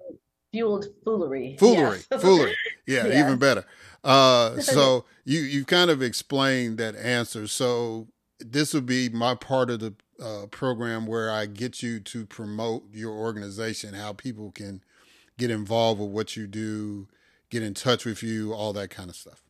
[0.52, 1.58] fueled foolery.
[1.60, 2.56] Foolery, foolery.
[2.86, 3.66] Yeah, yeah, even better.
[4.04, 7.48] Uh, so you you've kind of explained that answer.
[7.48, 8.08] So
[8.40, 12.84] this would be my part of the uh, program where I get you to promote
[12.92, 14.84] your organization, how people can
[15.38, 17.08] get involved with what you do,
[17.50, 19.44] get in touch with you, all that kind of stuff.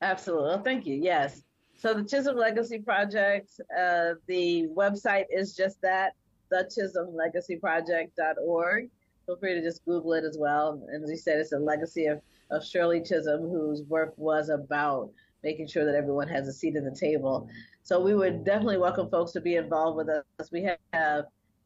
[0.00, 0.48] Absolutely.
[0.48, 0.96] Well, thank you.
[0.96, 1.42] Yes.
[1.82, 6.12] So the Chisholm Legacy Project, uh, the website is just that,
[6.48, 8.88] the chisholmlegacyproject.org.
[9.26, 10.80] Feel free to just Google it as well.
[10.92, 12.20] And as you said, it's a legacy of,
[12.52, 15.10] of Shirley Chisholm, whose work was about
[15.42, 17.48] making sure that everyone has a seat at the table.
[17.82, 20.22] So we would definitely welcome folks to be involved with us.
[20.52, 21.24] We have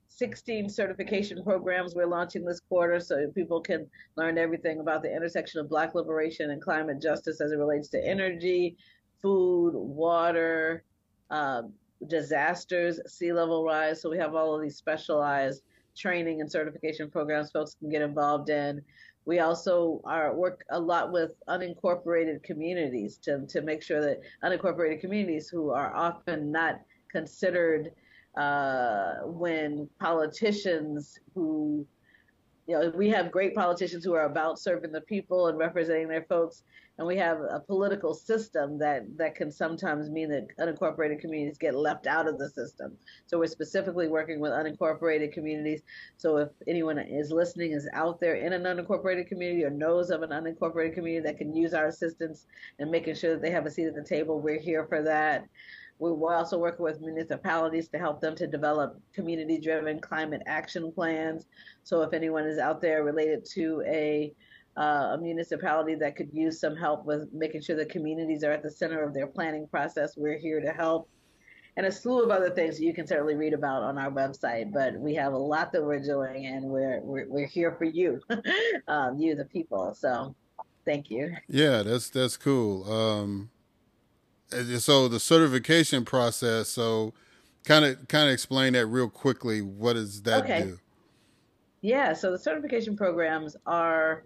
[0.09, 5.61] 16 certification programs we're launching this quarter so people can learn everything about the intersection
[5.61, 8.79] of Black liberation and climate justice as it relates to energy,
[9.23, 10.85] food, water,
[11.31, 11.73] um,
[12.09, 14.01] disasters, sea level rise.
[14.03, 15.63] So we have all of these specialized
[15.97, 18.83] training and certification programs folks can get involved in.
[19.25, 25.01] We also are work a lot with unincorporated communities to, to make sure that unincorporated
[25.01, 27.91] communities who are often not considered
[28.37, 31.87] uh, when politicians who
[32.67, 36.25] you know, we have great politicians who are about serving the people and representing their
[36.25, 36.65] folks,
[36.99, 41.77] and we have a political system that that can sometimes mean that unincorporated communities get
[41.77, 42.97] left out of the system.
[43.27, 45.83] So we're specifically working with unincorporated communities.
[46.17, 50.23] So if anyone is listening is out there in an unincorporated community or knows of
[50.23, 52.47] an unincorporated community that can use our assistance
[52.79, 55.47] and making sure that they have a seat at the table, we're here for that.
[55.99, 61.47] We're also working with municipalities to help them to develop community driven climate action plans.
[61.85, 64.33] So if anyone is out there related to a
[64.77, 68.63] uh, a municipality that could use some help with making sure the communities are at
[68.63, 71.09] the center of their planning process, we're here to help.
[71.79, 74.73] And a slew of other things you can certainly read about on our website.
[74.73, 78.21] But we have a lot that we're doing, and we're we're, we're here for you,
[78.89, 79.95] um, you the people.
[79.95, 80.35] So,
[80.85, 81.35] thank you.
[81.49, 82.91] Yeah, that's that's cool.
[82.91, 83.51] Um,
[84.79, 86.69] so the certification process.
[86.69, 87.15] So,
[87.65, 89.63] kind of kind of explain that real quickly.
[89.63, 90.63] What does that okay.
[90.63, 90.79] do?
[91.83, 94.25] Yeah, so the certification programs are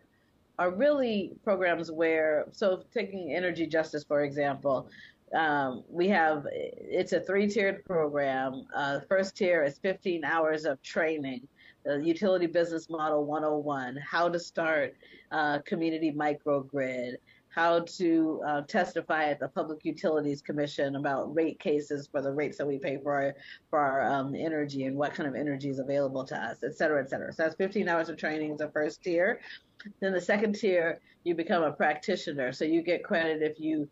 [0.59, 4.89] are really programs where so taking energy justice for example.
[5.35, 8.67] Um, we have it's a three-tiered program.
[8.75, 11.47] Uh, first tier is 15 hours of training
[11.85, 14.95] the utility business model 101, how to start
[15.33, 17.15] uh, community microgrid,
[17.51, 22.57] how to uh, testify at the Public Utilities Commission about rate cases for the rates
[22.59, 23.35] that we pay for our,
[23.69, 27.03] for our um, energy and what kind of energy is available to us, et cetera,
[27.03, 27.33] et cetera.
[27.33, 29.41] So that's 15 hours of training is the first tier.
[30.01, 32.53] Then the second tier, you become a practitioner.
[32.53, 33.89] So you get credit if you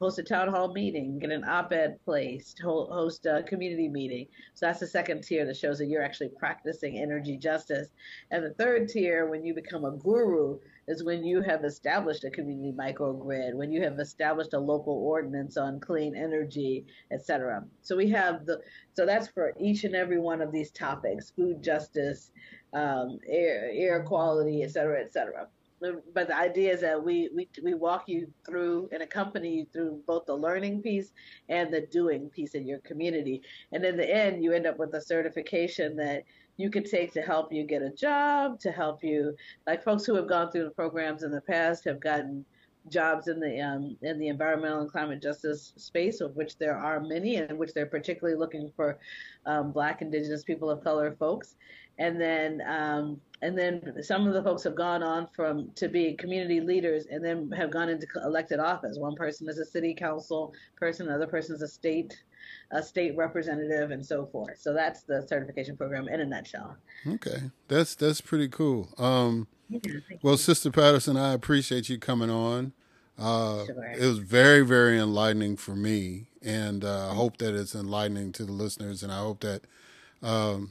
[0.00, 4.26] host a town hall meeting, get an op-ed placed, host a community meeting.
[4.54, 7.88] So that's the second tier that shows that you're actually practicing energy justice.
[8.30, 12.30] And the third tier, when you become a guru, is when you have established a
[12.30, 17.62] community microgrid, when you have established a local ordinance on clean energy, et cetera.
[17.82, 18.60] So we have the,
[18.94, 22.30] so that's for each and every one of these topics, food justice,
[22.72, 25.46] um, air, air quality, et cetera, et cetera.
[25.80, 30.02] But the idea is that we, we, we walk you through and accompany you through
[30.08, 31.12] both the learning piece
[31.48, 33.42] and the doing piece in your community.
[33.70, 36.24] And in the end, you end up with a certification that
[36.58, 39.34] you could take to help you get a job, to help you,
[39.66, 42.44] like folks who have gone through the programs in the past have gotten
[42.90, 47.00] jobs in the um, in the environmental and climate justice space, of which there are
[47.00, 48.98] many, and which they're particularly looking for
[49.46, 51.56] um, Black, Indigenous, people of color folks,
[51.98, 56.14] and then um, and then some of the folks have gone on from to be
[56.14, 58.98] community leaders, and then have gone into elected office.
[58.98, 62.16] One person is a city council person, another person is a state
[62.70, 64.58] a state representative, and so forth.
[64.60, 66.76] So that's the certification program in a nutshell.
[67.06, 68.88] Okay, that's that's pretty cool.
[68.98, 69.48] Um,
[70.22, 70.36] well.
[70.36, 72.72] Sister Patterson, I appreciate you coming on.
[73.18, 73.94] Uh, sure.
[73.98, 78.44] It was very, very enlightening for me, and uh, I hope that it's enlightening to
[78.44, 79.62] the listeners, and I hope that
[80.22, 80.70] um,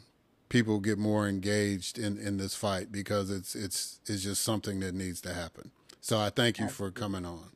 [0.49, 4.95] people get more engaged in, in this fight because it's it's it's just something that
[4.95, 5.71] needs to happen.
[5.99, 7.49] So I thank you for coming on.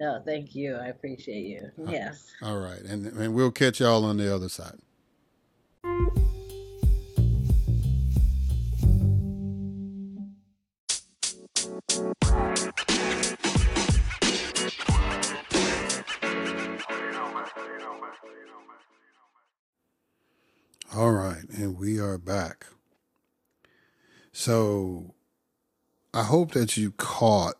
[0.00, 0.76] No, thank you.
[0.76, 1.70] I appreciate you.
[1.86, 2.32] Uh, yes.
[2.40, 2.80] All right.
[2.80, 4.78] And, and we'll catch y'all on the other side.
[20.94, 22.66] All right, and we are back.
[24.32, 25.14] So
[26.14, 27.56] I hope that you caught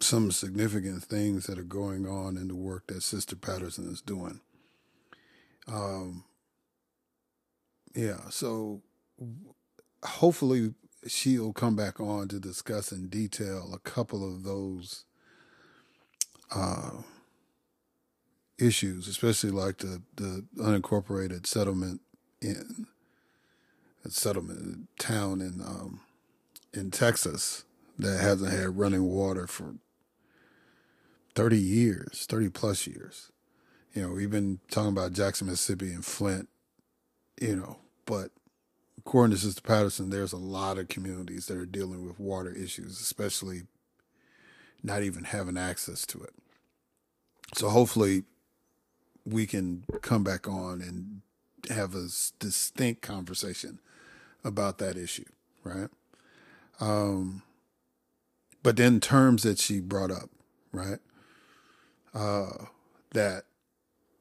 [0.00, 4.40] some significant things that are going on in the work that Sister Patterson is doing.
[5.68, 6.24] Um,
[7.94, 8.82] yeah, so
[10.02, 10.74] hopefully
[11.06, 15.04] she'll come back on to discuss in detail a couple of those
[16.50, 16.90] uh,
[18.58, 22.00] issues, especially like the, the unincorporated settlement
[22.40, 22.86] in
[24.04, 26.00] a settlement town in um,
[26.72, 27.64] in Texas
[27.98, 29.74] that hasn't had running water for
[31.34, 33.30] 30 years, 30 plus years.
[33.94, 36.48] You know, we've been talking about Jackson, Mississippi and Flint,
[37.40, 38.30] you know, but
[38.98, 43.00] according to Sister Patterson, there's a lot of communities that are dealing with water issues,
[43.00, 43.62] especially
[44.82, 46.34] not even having access to it.
[47.54, 48.24] So hopefully
[49.24, 51.22] we can come back on and
[51.70, 52.08] have a
[52.38, 53.80] distinct conversation
[54.44, 55.24] about that issue,
[55.62, 55.88] right?
[56.80, 57.42] Um,
[58.62, 60.30] but then terms that she brought up,
[60.72, 60.98] right?
[62.14, 62.66] Uh,
[63.12, 63.44] that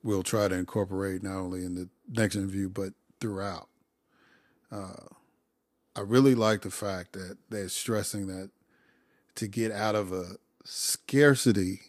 [0.04, 3.68] we'll try to incorporate not only in the next interview but throughout.
[4.72, 5.08] Uh,
[5.96, 8.50] I really like the fact that they're stressing that
[9.36, 11.82] to get out of a scarcity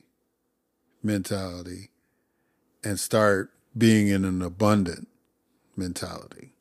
[1.02, 1.90] mentality
[2.84, 5.08] and start being in an abundant
[5.76, 6.52] mentality.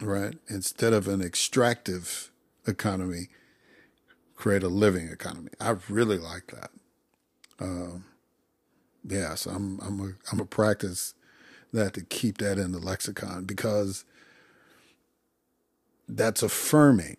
[0.00, 0.36] Right?
[0.48, 2.30] Instead of an extractive
[2.66, 3.28] economy,
[4.36, 5.50] create a living economy.
[5.60, 6.70] I really like that.
[7.58, 8.04] Um,
[9.04, 11.14] yeah, so I'm I'm a I'm a practice
[11.72, 14.04] that to keep that in the lexicon because
[16.08, 17.16] that's affirming,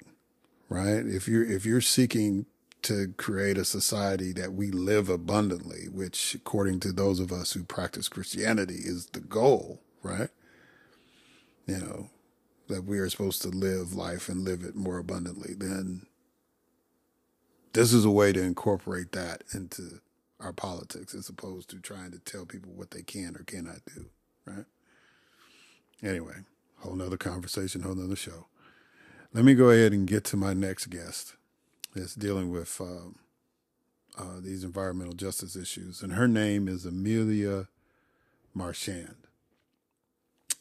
[0.70, 1.06] right?
[1.06, 2.46] If you're if you're seeking
[2.88, 7.64] to create a society that we live abundantly, which according to those of us who
[7.64, 10.30] practice Christianity is the goal, right?
[11.66, 12.10] You know,
[12.70, 16.06] that we are supposed to live life and live it more abundantly, then
[17.74, 20.00] this is a way to incorporate that into
[20.40, 24.06] our politics as opposed to trying to tell people what they can or cannot do,
[24.46, 24.66] right?
[26.02, 26.36] Anyway,
[26.78, 28.48] whole nother conversation, whole nother show.
[29.34, 31.37] Let me go ahead and get to my next guest
[31.96, 33.16] that's dealing with um,
[34.18, 36.02] uh, these environmental justice issues.
[36.02, 37.68] And her name is Amelia
[38.54, 39.16] Marchand.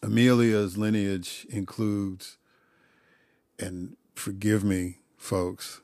[0.02, 2.36] Amelia's lineage includes,
[3.58, 5.80] and forgive me, folks,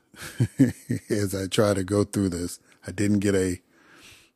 [1.10, 3.60] as I try to go through this, I didn't get a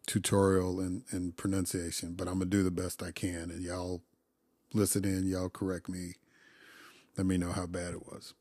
[0.07, 3.51] tutorial in, in pronunciation, but I'm going to do the best I can.
[3.51, 4.03] And y'all
[4.73, 6.15] listen in, y'all correct me.
[7.17, 8.35] Let me know how bad it was.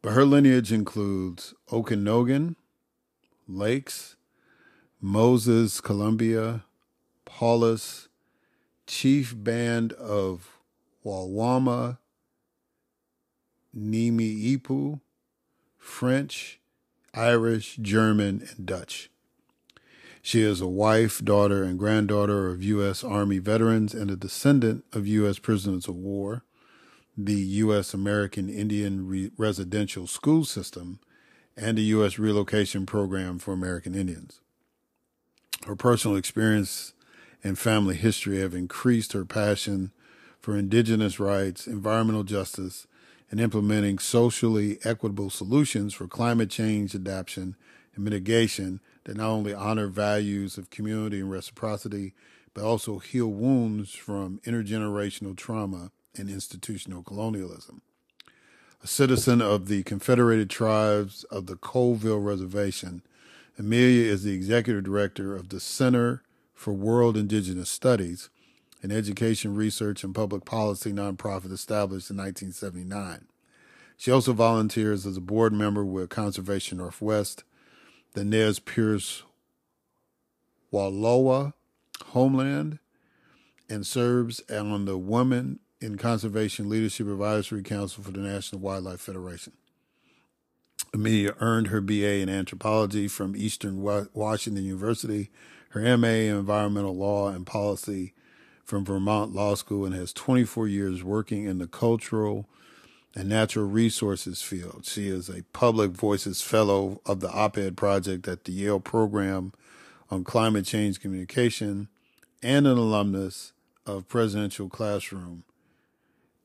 [0.00, 2.54] But her lineage includes Okanogan,
[3.48, 4.16] Lakes,
[5.00, 6.64] Moses, Columbia,
[7.24, 8.08] Paulus,
[8.86, 10.58] Chief Band of
[11.04, 11.98] Wawama,
[13.76, 15.00] Nimi Ipu,
[15.76, 16.60] French,
[17.14, 19.10] Irish, German, and Dutch.
[20.22, 23.02] She is a wife, daughter, and granddaughter of U.S.
[23.02, 25.38] Army veterans and a descendant of U.S.
[25.38, 26.42] prisoners of war
[27.20, 27.92] the U.S.
[27.94, 31.00] American Indian Re- Residential School System
[31.56, 32.16] and the U.S.
[32.16, 34.40] Relocation Program for American Indians.
[35.66, 36.92] Her personal experience
[37.42, 39.90] and family history have increased her passion
[40.38, 42.86] for indigenous rights, environmental justice,
[43.32, 47.56] and implementing socially equitable solutions for climate change adaptation
[47.96, 52.14] and mitigation that not only honor values of community and reciprocity,
[52.54, 57.82] but also heal wounds from intergenerational trauma and institutional colonialism.
[58.82, 63.02] A citizen of the Confederated Tribes of the Colville Reservation,
[63.58, 66.22] Amelia is the executive director of the Center
[66.54, 68.30] for World Indigenous Studies,
[68.82, 73.26] an education, research, and public policy nonprofit established in 1979.
[73.96, 77.42] She also volunteers as a board member with Conservation Northwest,
[78.14, 79.24] the Nez Perce
[80.72, 81.54] Wallowa
[82.06, 82.78] Homeland,
[83.68, 89.52] and serves on the Women in Conservation Leadership Advisory Council for the National Wildlife Federation.
[90.92, 95.30] Amelia earned her BA in anthropology from Eastern Washington University,
[95.70, 98.14] her MA in environmental law and policy
[98.64, 102.48] from Vermont Law School, and has 24 years working in the cultural
[103.14, 104.84] and natural resources field.
[104.84, 109.52] She is a Public Voices Fellow of the Op Ed Project at the Yale Program
[110.10, 111.88] on Climate Change Communication
[112.42, 113.52] and an alumnus
[113.86, 115.44] of Presidential Classroom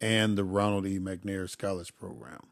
[0.01, 0.99] and the Ronald E.
[0.99, 2.47] McNair Scholarship Program.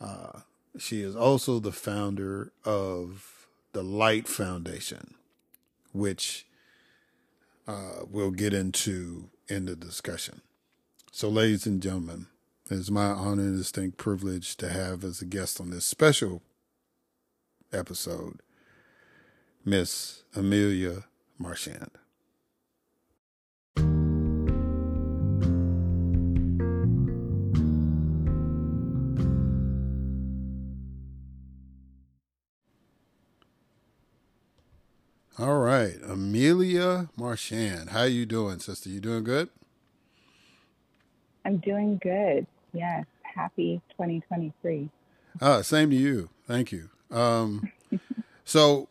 [0.00, 0.40] Uh,
[0.78, 5.14] she is also the founder of the Light Foundation,
[5.92, 6.46] which
[7.66, 10.40] uh, we'll get into in the discussion.
[11.12, 12.26] So, ladies and gentlemen,
[12.70, 16.42] it is my honor and distinct privilege to have as a guest on this special
[17.72, 18.40] episode
[19.64, 21.04] Miss Amelia
[21.38, 21.90] Marchand.
[35.36, 37.90] All right, Amelia Marchand.
[37.90, 38.88] How you doing, sister?
[38.88, 39.48] You doing good?
[41.44, 42.46] I'm doing good.
[42.72, 43.04] Yes.
[43.22, 44.88] Happy 2023.
[45.42, 46.30] Ah, same to you.
[46.46, 46.88] Thank you.
[47.10, 47.72] Um,
[48.44, 48.88] so,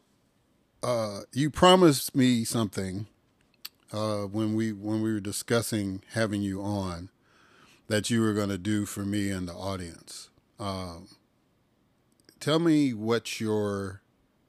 [0.83, 3.07] uh, you promised me something
[3.93, 7.07] uh, when we when we were discussing having you on
[7.87, 10.29] that you were going to do for me and the audience.
[10.59, 11.07] Um,
[12.41, 14.01] tell me what your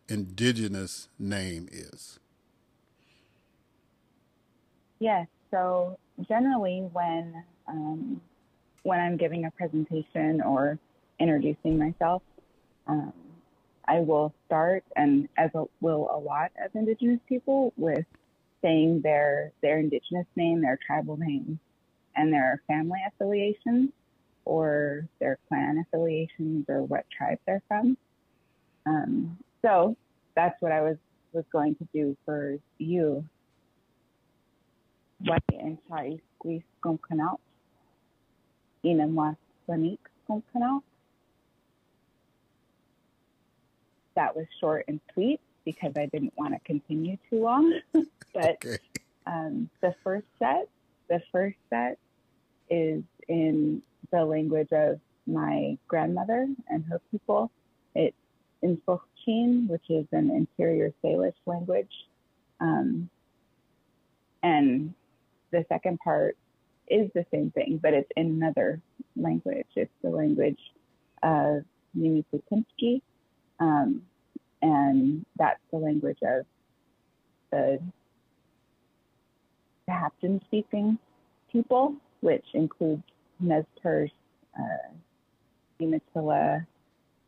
[0.09, 2.19] indigenous name is.
[4.99, 5.27] Yes.
[5.51, 5.99] So
[6.29, 8.21] generally, when um,
[8.83, 10.79] when I'm giving a presentation or
[11.19, 12.23] introducing myself,
[12.87, 13.13] um,
[13.87, 18.05] I will start, and as a, will a lot of Indigenous people, with
[18.63, 21.59] saying their their Indigenous name, their tribal name,
[22.17, 23.91] and their family affiliations
[24.45, 27.97] or their clan affiliations or what tribe they're from.
[28.87, 29.97] Um, so
[30.37, 30.97] that's what I was
[31.33, 33.25] was going to do for you.
[35.25, 37.41] What and Chai squeeze canal.
[38.85, 39.37] Inamwa
[39.67, 39.99] Sonique
[40.53, 40.85] canal.
[44.15, 47.81] That was short and sweet because I didn't want to continue too long.
[47.93, 48.05] but
[48.65, 48.77] okay.
[49.27, 50.69] um, the first set,
[51.09, 51.99] the first set
[52.71, 57.51] is in the language of my grandmother and her people.
[57.95, 58.17] It's
[58.62, 58.81] in
[59.68, 61.91] Which is an interior Salish language.
[62.61, 63.09] Um,
[64.43, 64.95] and
[65.51, 66.37] the second part
[66.89, 68.81] is the same thing, but it's in another
[69.16, 69.66] language.
[69.75, 70.59] It's the language
[71.22, 71.64] of
[71.97, 73.01] Nimiputinski,
[73.61, 74.03] um,
[74.61, 76.45] and that's the language of
[77.51, 77.79] the
[79.89, 80.99] Sahaptin speaking
[81.51, 83.03] people, which includes
[83.41, 84.11] Nez Perce,
[84.59, 84.91] uh,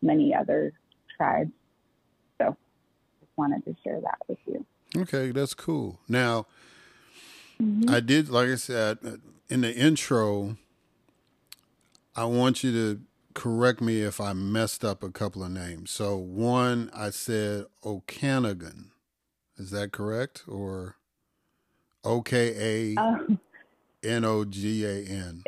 [0.02, 0.72] many other
[1.16, 1.52] tribes.
[2.38, 2.56] So
[3.20, 4.64] just wanted to share that with you.
[4.96, 5.98] Okay, that's cool.
[6.08, 6.46] Now,
[7.60, 7.90] mm-hmm.
[7.90, 8.98] I did, like I said,
[9.48, 10.56] in the intro,
[12.14, 13.00] I want you to
[13.34, 15.90] correct me if I messed up a couple of names.
[15.90, 18.92] So, one, I said Okanagan.
[19.58, 20.44] Is that correct?
[20.48, 20.96] Or
[22.04, 23.36] O K A.
[24.02, 25.42] N O G A N?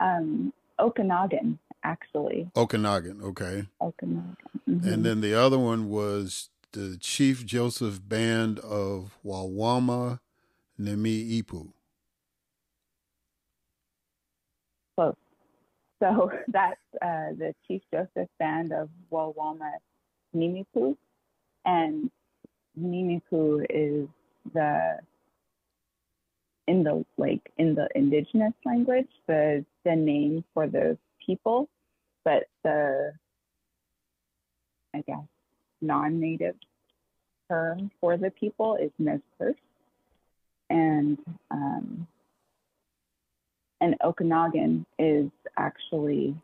[0.00, 2.50] Um, Okanagan actually.
[2.56, 3.66] Okanagan, okay.
[3.80, 4.36] Okanagan.
[4.68, 4.88] Mm-hmm.
[4.88, 10.20] And then the other one was the Chief Joseph Band of Wawama
[10.78, 11.68] Nemi Ipu.
[14.96, 15.14] Close.
[16.02, 19.72] So that's uh, the Chief Joseph Band of Wawama
[20.34, 20.96] Nimipu.
[21.64, 22.10] And
[22.78, 24.08] Nimipu is
[24.54, 24.98] the
[26.66, 30.96] in the like in the indigenous language the the name for those
[31.30, 31.68] people,
[32.24, 33.12] but the,
[34.94, 35.24] I guess,
[35.80, 36.56] non native
[37.48, 39.20] term for the people is Nez.
[40.70, 41.18] And,
[41.50, 42.06] um,
[43.80, 46.34] and Okanagan is actually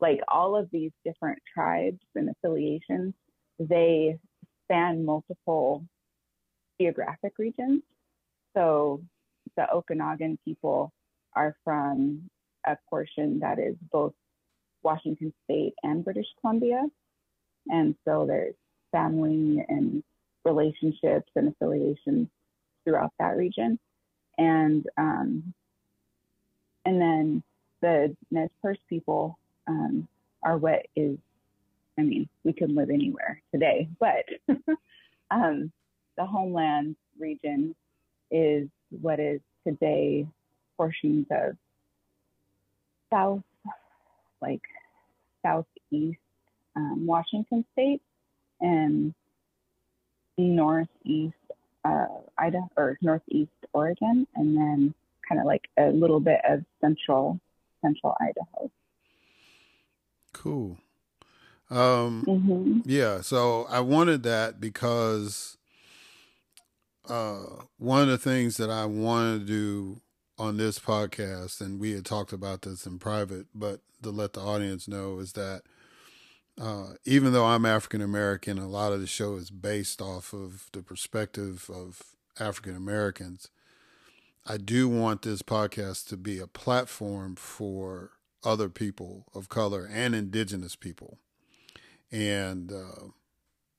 [0.00, 3.14] like all of these different tribes and affiliations,
[3.58, 4.18] they
[4.64, 5.82] span multiple
[6.80, 7.82] geographic regions.
[8.56, 9.02] So
[9.56, 10.92] the Okanagan people
[11.34, 12.28] are from
[12.66, 14.14] a portion that is both
[14.82, 16.84] Washington State and British Columbia.
[17.68, 18.54] And so there's
[18.92, 20.02] family and
[20.44, 22.28] relationships and affiliations
[22.84, 23.78] throughout that region.
[24.38, 25.52] And um,
[26.84, 27.42] and then
[27.82, 30.08] the Nez Perce people um,
[30.42, 31.18] are what is,
[31.98, 34.24] I mean, we can live anywhere today, but
[35.30, 35.70] um,
[36.16, 37.74] the homeland region
[38.30, 38.68] is
[39.02, 40.26] what is today
[40.76, 41.56] portions of
[43.10, 43.42] south,
[44.40, 44.62] like
[45.42, 46.18] southeast
[46.76, 48.02] um, Washington State
[48.60, 49.14] and
[50.36, 51.34] northeast
[51.84, 52.06] uh,
[52.36, 54.94] Idaho or northeast Oregon, and then
[55.28, 57.40] kind of like a little bit of central
[57.82, 58.70] central Idaho.
[60.32, 60.78] Cool.
[61.70, 62.80] Um, mm-hmm.
[62.84, 65.58] Yeah, so I wanted that because
[67.08, 67.42] uh,
[67.78, 70.00] one of the things that I wanted to do
[70.38, 74.40] on this podcast, and we had talked about this in private, but to let the
[74.40, 75.62] audience know is that
[76.60, 80.68] uh, even though I'm African American, a lot of the show is based off of
[80.72, 82.02] the perspective of
[82.40, 83.48] African Americans.
[84.46, 88.10] I do want this podcast to be a platform for
[88.42, 91.18] other people of color and indigenous people.
[92.10, 93.08] And, uh,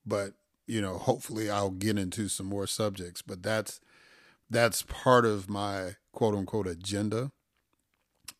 [0.06, 0.34] but,
[0.68, 3.82] you know, hopefully I'll get into some more subjects, but that's,
[4.50, 7.32] that's part of my quote unquote agenda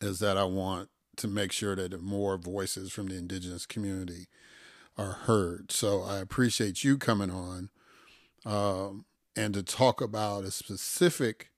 [0.00, 4.26] is that I want to make sure that more voices from the indigenous community
[4.96, 5.70] are heard.
[5.70, 7.70] So I appreciate you coming on
[8.44, 9.04] um,
[9.36, 11.50] and to talk about a specific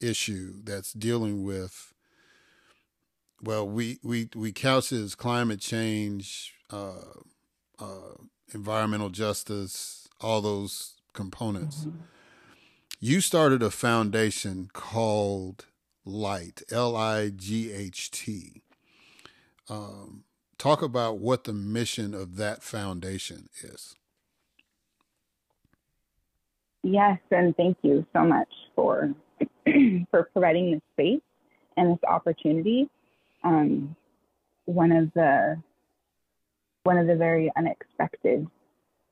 [0.00, 1.92] issue that's dealing with.
[3.42, 7.20] Well, we we we couch it as climate change, uh,
[7.78, 8.14] uh,
[8.54, 11.80] environmental justice, all those components.
[11.80, 12.00] Mm-hmm.
[13.06, 15.66] You started a foundation called
[16.06, 18.62] Light, L I G H T.
[19.68, 20.24] Um,
[20.56, 23.94] talk about what the mission of that foundation is.
[26.82, 29.12] Yes, and thank you so much for
[30.10, 31.20] for providing this space
[31.76, 32.88] and this opportunity.
[33.42, 33.94] Um,
[34.64, 35.62] one of the
[36.84, 38.46] one of the very unexpected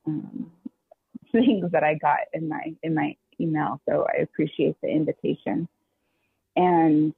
[0.06, 0.50] um,
[1.30, 3.80] things that I got in my in my email.
[3.88, 5.68] So I appreciate the invitation,
[6.56, 7.14] and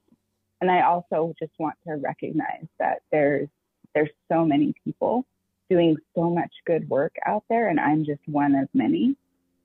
[0.61, 3.49] and I also just want to recognize that there's
[3.93, 5.25] there's so many people
[5.69, 9.15] doing so much good work out there, and I'm just one of many.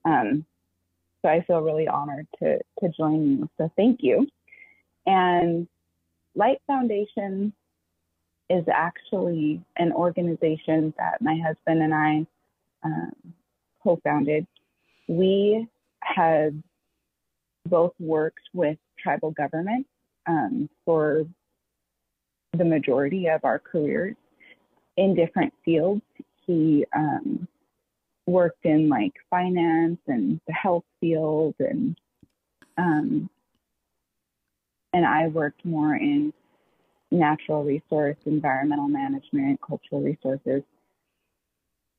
[0.04, 0.44] Um,
[1.22, 3.50] so I feel really honored to to join you.
[3.58, 4.26] So thank you.
[5.06, 5.68] And
[6.34, 7.52] Light Foundation
[8.48, 12.26] is actually an organization that my husband and I
[12.82, 13.12] um,
[13.82, 14.46] co-founded.
[15.08, 15.68] We
[16.02, 16.54] have
[17.66, 19.86] both worked with tribal government
[20.26, 21.24] um, for
[22.56, 24.16] the majority of our careers
[24.96, 26.02] in different fields.
[26.46, 27.46] He um,
[28.26, 31.96] worked in like finance and the health field, and
[32.76, 33.30] um,
[34.92, 36.32] and I worked more in
[37.10, 40.62] natural resource, environmental management, cultural resources,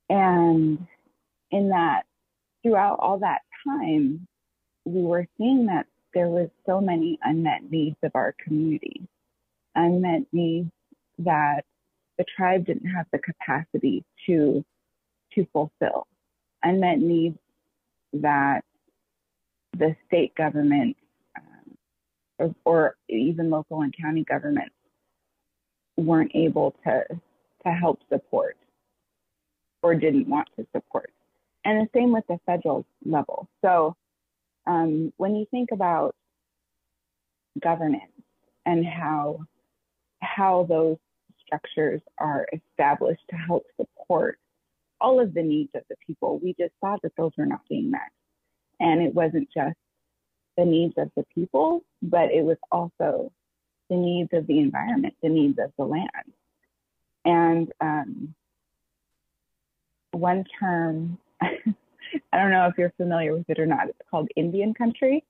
[0.08, 0.86] and
[1.50, 2.02] in that
[2.62, 4.26] throughout all that time,
[4.84, 9.02] we were seeing that there was so many unmet needs of our community,
[9.74, 10.70] unmet needs
[11.18, 11.62] that
[12.18, 14.64] the tribe didn't have the capacity to
[15.34, 16.06] to fulfill,
[16.62, 17.38] unmet needs
[18.12, 18.62] that
[19.78, 20.94] the state government
[21.38, 21.76] um,
[22.38, 24.74] or, or even local and county governments
[25.96, 27.04] weren't able to
[27.64, 28.56] to help support
[29.82, 31.10] or didn't want to support.
[31.64, 33.48] And the same with the federal level.
[33.62, 33.96] So
[34.66, 36.14] um, when you think about
[37.60, 38.10] governance
[38.66, 39.40] and how
[40.20, 40.96] how those
[41.44, 44.38] structures are established to help support
[45.00, 47.90] all of the needs of the people, we just saw that those were not being
[47.90, 48.10] met.
[48.78, 49.76] And it wasn't just
[50.56, 53.32] the needs of the people, but it was also
[53.90, 56.08] the needs of the environment, the needs of the land.
[57.24, 58.34] And um,
[60.12, 61.18] one term
[62.32, 63.88] I don't know if you're familiar with it or not.
[63.88, 65.24] It's called Indian country,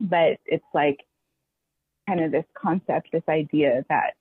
[0.00, 1.04] but it's like
[2.08, 4.14] kind of this concept, this idea that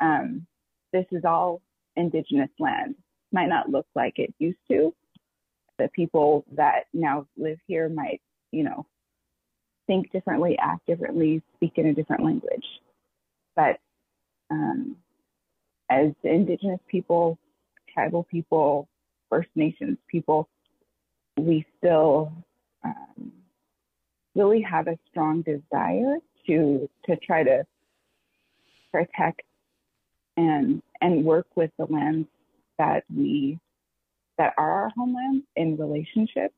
[0.00, 0.46] um,
[0.92, 1.60] this is all
[1.96, 2.94] indigenous land.
[3.32, 4.94] Might not look like it used to.
[5.78, 8.20] The people that now live here might,
[8.52, 8.86] you know,
[9.86, 12.64] think differently, act differently, speak in a different language.
[13.56, 13.78] But
[14.50, 14.96] um,
[15.90, 17.38] as indigenous people,
[17.92, 18.88] tribal people,
[19.34, 20.48] First Nations people,
[21.36, 22.32] we still
[22.84, 23.32] um,
[24.36, 27.66] really have a strong desire to to try to
[28.92, 29.42] protect
[30.36, 32.28] and and work with the lands
[32.78, 33.58] that we
[34.38, 36.52] that are our homelands in relationship.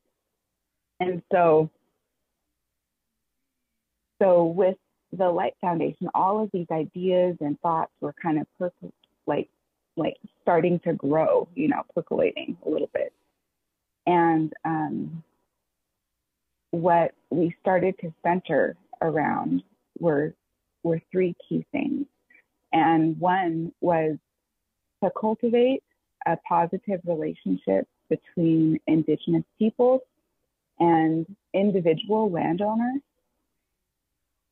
[0.99, 1.71] And so
[4.21, 4.77] so with
[5.11, 8.91] the Light Foundation, all of these ideas and thoughts were kind of percol-
[9.25, 9.49] like
[9.97, 13.11] like starting to grow, you know, percolating a little bit.
[14.05, 15.23] And um,
[16.71, 19.63] what we started to center around
[19.99, 20.33] were
[20.83, 22.05] were three key things.
[22.71, 24.17] And one was
[25.03, 25.83] to cultivate
[26.25, 30.01] a positive relationship between indigenous peoples
[30.79, 33.01] and individual landowners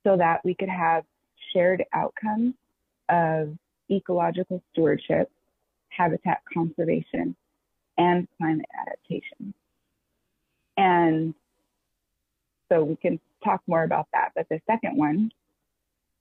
[0.05, 1.03] so that we could have
[1.53, 2.53] shared outcomes
[3.09, 3.55] of
[3.91, 5.29] ecological stewardship,
[5.95, 7.35] habitat conservation,
[7.97, 9.53] and climate adaptation.
[10.77, 11.33] And
[12.69, 14.31] so we can talk more about that.
[14.35, 15.31] But the second one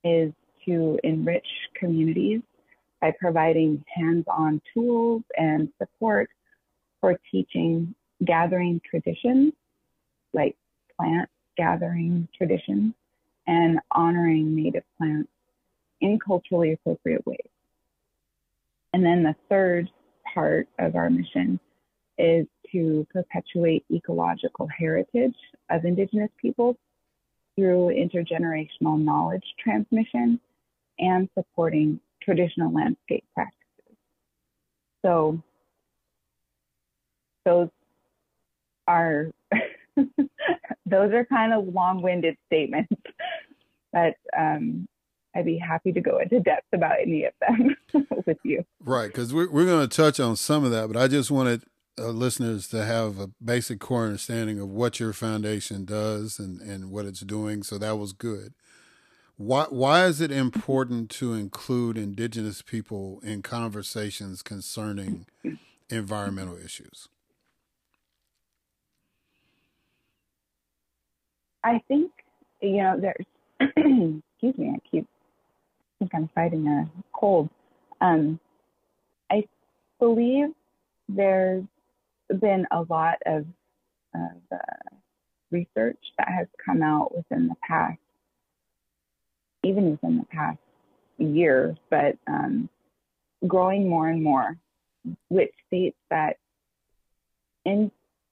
[0.04, 0.32] is
[0.66, 2.42] to enrich communities
[3.00, 6.30] by providing hands on tools and support
[7.00, 7.94] for teaching
[8.24, 9.52] gathering traditions,
[10.32, 10.56] like
[10.96, 12.94] plant gathering traditions,
[13.46, 15.30] and honoring native plants
[16.00, 17.38] in culturally appropriate ways.
[18.94, 19.90] And then the third
[20.32, 21.58] part of our mission
[22.16, 25.34] is to perpetuate ecological heritage
[25.68, 26.76] of Indigenous peoples
[27.56, 30.38] through intergenerational knowledge transmission
[31.00, 33.96] and supporting traditional landscape practices.
[35.04, 35.42] So
[37.44, 37.70] those
[38.86, 39.32] are
[40.86, 42.94] those are kind of long-winded statements,
[43.92, 44.86] but um,
[45.34, 47.76] I'd be happy to go into depth about any of them
[48.26, 48.64] with you.
[48.80, 51.64] Right, because we're we're going to touch on some of that, but I just wanted
[51.98, 56.90] uh, listeners to have a basic core understanding of what your foundation does and and
[56.90, 57.62] what it's doing.
[57.62, 58.54] So that was good.
[59.36, 65.26] Why why is it important to include indigenous people in conversations concerning
[65.90, 67.08] environmental issues?
[71.64, 72.12] I think
[72.60, 73.26] you know there's
[73.60, 75.08] excuse me, I keep
[76.04, 77.48] think I'm fighting a cold.
[78.00, 78.38] Um,
[79.30, 79.44] I
[79.98, 80.48] believe
[81.08, 81.64] there's
[82.40, 83.46] been a lot of,
[84.14, 84.56] uh,
[85.50, 87.98] research that has come out within the past
[89.64, 90.58] even within the past
[91.16, 92.68] year, but um,
[93.46, 94.58] growing more and more,
[95.28, 96.36] which states that
[97.64, 97.90] in,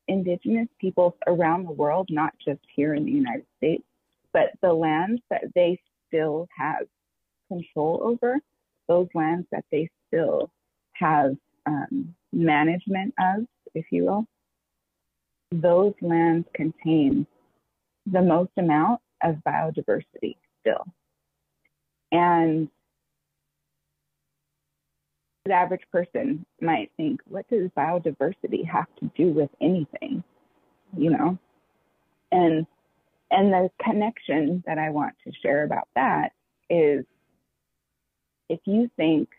[0.09, 3.85] indigenous peoples around the world, not just here in the United States,
[4.35, 6.87] but the lands that they still have
[7.53, 8.39] control over,
[8.89, 10.51] those lands that they still
[10.93, 11.37] have
[11.67, 14.27] um, management of, if you will,
[15.53, 17.27] those lands contain
[18.07, 20.85] the most amount of biodiversity still.
[22.11, 22.69] And
[25.45, 30.23] the average person might think, what does biodiversity have to do with anything?
[30.97, 31.39] You know?
[32.31, 32.67] And
[33.31, 36.33] and the connection that I want to share about that
[36.69, 37.05] is
[38.53, 39.31] if you think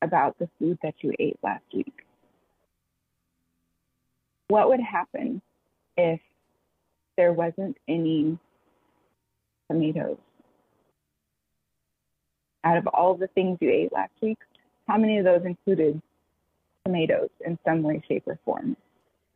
[0.00, 2.06] about the food that you ate last week,
[4.46, 5.42] what would happen
[5.96, 6.20] if
[7.16, 8.38] there wasn't any
[9.68, 10.18] tomatoes?
[12.62, 14.38] Out of all the things you ate last week,
[14.86, 16.00] how many of those included
[16.84, 18.76] tomatoes in some way, shape, or form,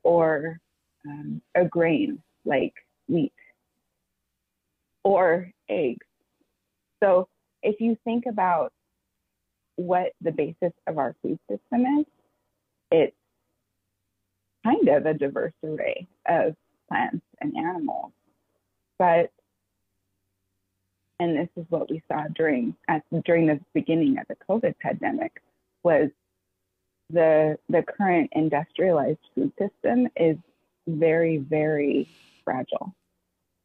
[0.04, 0.60] or
[1.08, 2.74] um, a grain like
[3.08, 3.32] wheat,
[5.02, 6.06] or eggs?
[7.02, 7.26] So
[7.64, 8.72] if you think about
[9.76, 12.06] what the basis of our food system is,
[12.90, 13.16] it's
[14.64, 16.54] kind of a diverse array of
[16.88, 18.12] plants and animals.
[18.98, 19.30] But
[21.18, 25.40] and this is what we saw during at, during the beginning of the COVID pandemic,
[25.82, 26.10] was
[27.10, 30.36] the the current industrialized food system is
[30.86, 32.08] very very
[32.44, 32.94] fragile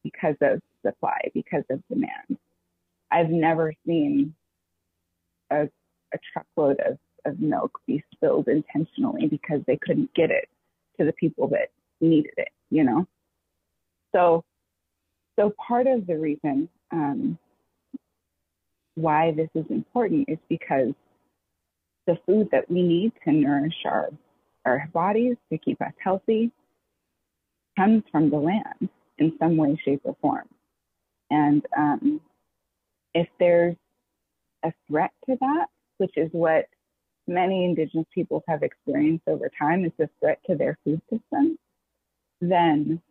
[0.03, 2.37] because of supply, because of demand.
[3.11, 4.35] I've never seen
[5.49, 5.69] a,
[6.13, 10.47] a truckload of, of milk be spilled intentionally because they couldn't get it
[10.99, 11.69] to the people that
[12.01, 13.05] needed it, you know?
[14.15, 14.43] So,
[15.37, 17.37] so part of the reason um,
[18.95, 20.93] why this is important is because
[22.07, 24.09] the food that we need to nourish our,
[24.65, 26.51] our bodies to keep us healthy
[27.77, 28.89] comes from the land
[29.19, 30.47] in some way, shape, or form.
[31.29, 32.21] And um,
[33.13, 33.75] if there's
[34.63, 36.67] a threat to that, which is what
[37.27, 41.57] many indigenous peoples have experienced over time, is a threat to their food system,
[42.41, 43.01] then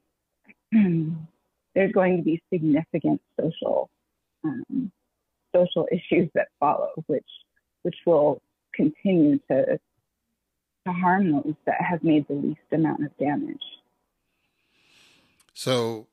[1.74, 3.91] there's going to be significant social
[4.45, 4.91] um,
[5.55, 7.24] social issues that follow, which
[7.82, 8.41] which will
[8.74, 9.78] continue to
[10.87, 13.62] to harm those that have made the least amount of damage.
[15.53, 16.07] So,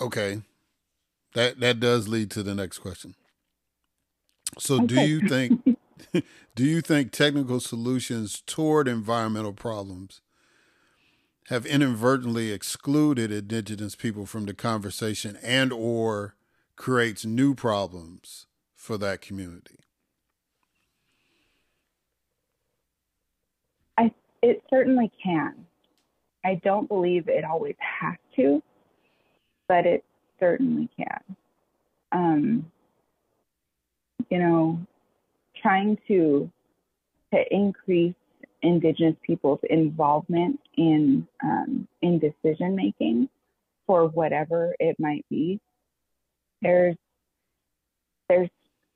[0.00, 0.42] okay,
[1.34, 3.14] that that does lead to the next question.
[4.58, 4.86] So, okay.
[4.86, 5.76] do you think
[6.54, 10.20] do you think technical solutions toward environmental problems
[11.48, 16.36] have inadvertently excluded indigenous people from the conversation and or
[16.76, 19.80] creates new problems for that community?
[23.98, 25.66] I, it certainly can.
[26.44, 28.62] I don't believe it always has to,
[29.68, 30.04] but it
[30.40, 31.36] certainly can.
[32.10, 32.71] Um,
[34.32, 34.80] you know,
[35.60, 36.50] trying to
[37.34, 38.14] to increase
[38.62, 43.28] Indigenous people's involvement in um, in decision making
[43.86, 45.60] for whatever it might be.
[46.62, 46.96] There's
[48.30, 48.48] there's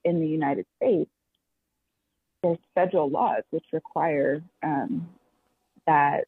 [0.06, 1.10] in the United States
[2.42, 5.06] there's federal laws which require um,
[5.86, 6.24] that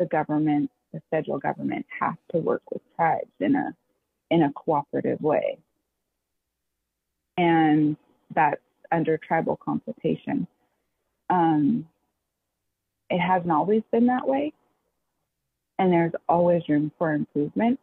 [0.00, 3.72] the government, the federal government, has to work with tribes in a
[4.32, 5.58] in a cooperative way,
[7.36, 7.96] and
[8.36, 8.60] that's
[8.92, 10.46] under tribal consultation.
[11.28, 11.88] Um,
[13.10, 14.52] it hasn't always been that way,
[15.78, 17.80] and there's always room for improvement.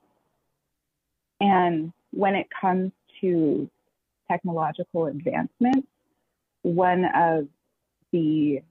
[1.42, 3.70] And when it comes to
[4.32, 5.88] technological advancements,
[6.62, 7.48] one of
[8.14, 8.62] the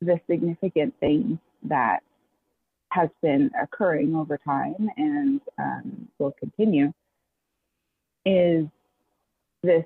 [0.00, 2.02] the significant things that
[2.90, 6.92] has been occurring over time and um, will continue
[8.24, 8.66] is
[9.62, 9.84] this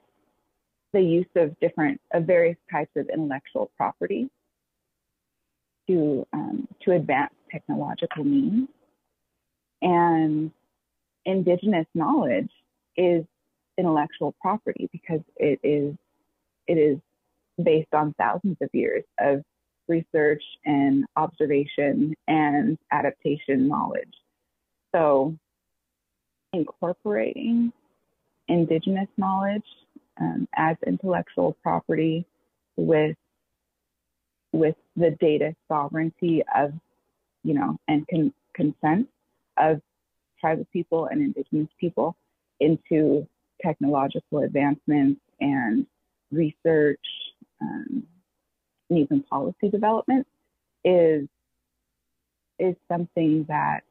[0.93, 4.29] the use of different of various types of intellectual property
[5.89, 8.69] to um, to advance technological means
[9.83, 10.51] and
[11.25, 12.51] indigenous knowledge
[12.97, 13.25] is
[13.79, 15.95] intellectual property because it is
[16.67, 16.99] it is
[17.63, 19.43] based on thousands of years of
[19.89, 24.15] research and observation and adaptation knowledge.
[24.95, 25.37] So
[26.53, 27.73] incorporating
[28.49, 29.65] indigenous knowledge
[30.21, 32.27] um, as intellectual property
[32.77, 33.17] with
[34.53, 36.73] with the data sovereignty of
[37.43, 39.09] you know and con- consent
[39.57, 39.81] of
[40.41, 42.17] tribal people and indigenous people
[42.61, 43.27] into
[43.63, 45.87] technological advancements and
[46.31, 47.01] research
[47.61, 48.05] um,
[48.91, 50.27] and policy development
[50.85, 51.27] is
[52.59, 53.83] is something that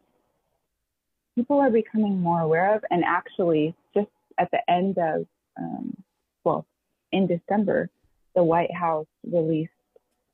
[1.36, 2.84] people are becoming more aware of.
[2.90, 5.26] And actually just at the end of
[5.58, 5.96] um,
[6.44, 6.66] well
[7.12, 7.90] in december
[8.36, 9.72] the white house released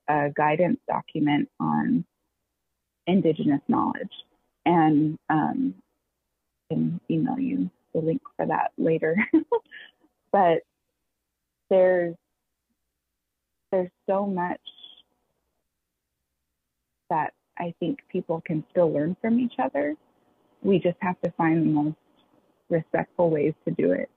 [0.09, 2.05] a guidance document on
[3.07, 4.11] indigenous knowledge
[4.65, 5.73] and um,
[6.69, 9.15] I can email you the link for that later
[10.31, 10.59] but
[11.69, 12.15] there's
[13.71, 14.61] there's so much
[17.09, 19.95] that I think people can still learn from each other.
[20.61, 21.97] We just have to find the most
[22.69, 24.09] respectful ways to do it,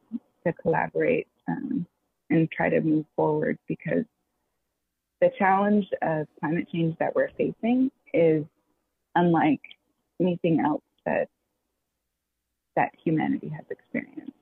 [0.47, 1.87] to collaborate um,
[2.31, 4.05] and try to move forward because
[5.21, 8.45] the challenge of climate change that we're facing is
[9.15, 9.61] unlike
[10.21, 11.29] anything else that
[12.77, 14.33] that humanity has experienced.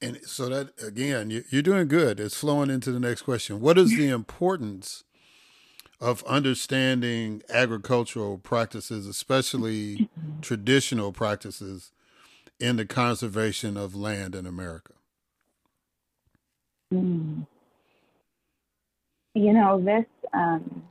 [0.00, 2.20] And so that again, you're doing good.
[2.20, 3.60] It's flowing into the next question.
[3.60, 5.04] What is the importance
[6.00, 10.10] of understanding agricultural practices, especially
[10.42, 11.92] traditional practices,
[12.64, 14.94] in the conservation of land in America?
[16.92, 17.46] Mm.
[19.34, 20.06] You know this.
[20.32, 20.84] Um,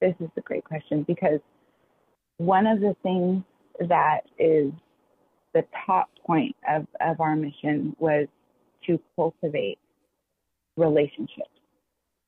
[0.00, 1.40] this is a great question because
[2.36, 3.42] one of the things
[3.88, 4.70] that is
[5.52, 8.28] the top point of, of our mission was
[8.86, 9.78] to cultivate
[10.76, 11.50] relationships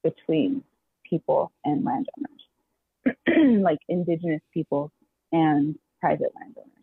[0.03, 0.64] between
[1.09, 4.91] people and landowners, like indigenous people
[5.31, 6.78] and private landowners.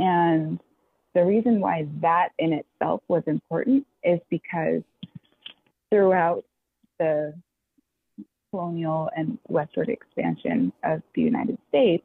[0.00, 0.58] And
[1.14, 4.82] the reason why that in itself was important is because
[5.90, 6.44] throughout
[6.98, 7.34] the
[8.50, 12.04] colonial and westward expansion of the United States,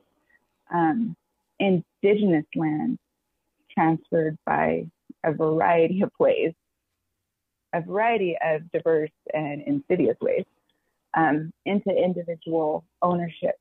[0.74, 1.16] um,
[1.60, 3.00] indigenous land
[3.74, 4.86] transferred by
[5.24, 6.54] a variety of ways,
[7.74, 10.46] a variety of diverse and insidious ways,
[11.14, 13.56] um, into individual ownership.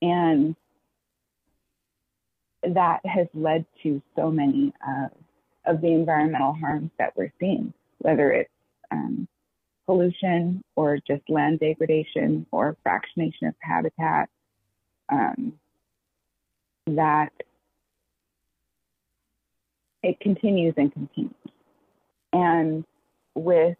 [0.00, 0.56] And
[2.62, 5.08] that has led to so many uh,
[5.66, 8.50] of the environmental harms that we're seeing, whether it's
[8.90, 9.26] um,
[9.86, 14.28] pollution or just land degradation or fractionation of habitat,
[15.10, 15.52] um,
[16.86, 17.32] that
[20.02, 21.34] it continues and continues.
[22.32, 22.84] And
[23.34, 23.76] with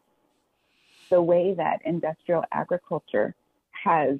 [1.10, 3.34] the way that industrial agriculture
[3.70, 4.18] has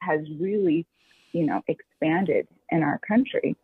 [0.00, 0.86] has really,
[1.32, 3.56] you know, expanded in our country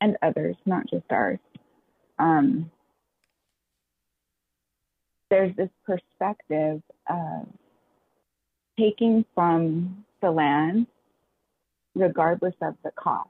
[0.00, 1.38] and others, not just ours.
[2.18, 2.70] Um,
[5.30, 7.48] there's this perspective of
[8.78, 10.86] taking from the land
[11.94, 13.28] regardless of the cost.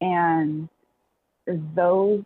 [0.00, 0.68] And
[1.46, 2.22] those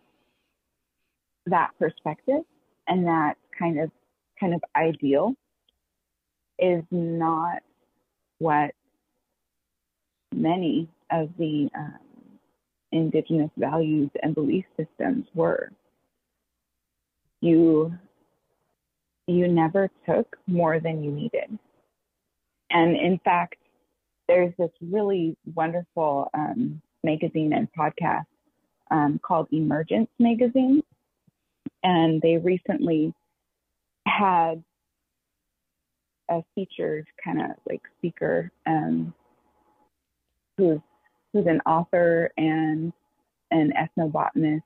[1.45, 2.43] that perspective
[2.87, 3.91] and that kind of
[4.39, 5.33] kind of ideal
[6.59, 7.61] is not
[8.39, 8.71] what
[10.33, 12.10] many of the um,
[12.91, 15.71] indigenous values and belief systems were.
[17.41, 17.93] You
[19.27, 21.57] you never took more than you needed.
[22.69, 23.55] And in fact,
[24.27, 28.25] there's this really wonderful um, magazine and podcast
[28.89, 30.81] um, called Emergence Magazine.
[31.83, 33.13] And they recently
[34.05, 34.63] had
[36.29, 39.13] a featured kind of like speaker um,
[40.57, 40.79] who's
[41.33, 42.93] who's an author and
[43.51, 44.63] an ethnobotanist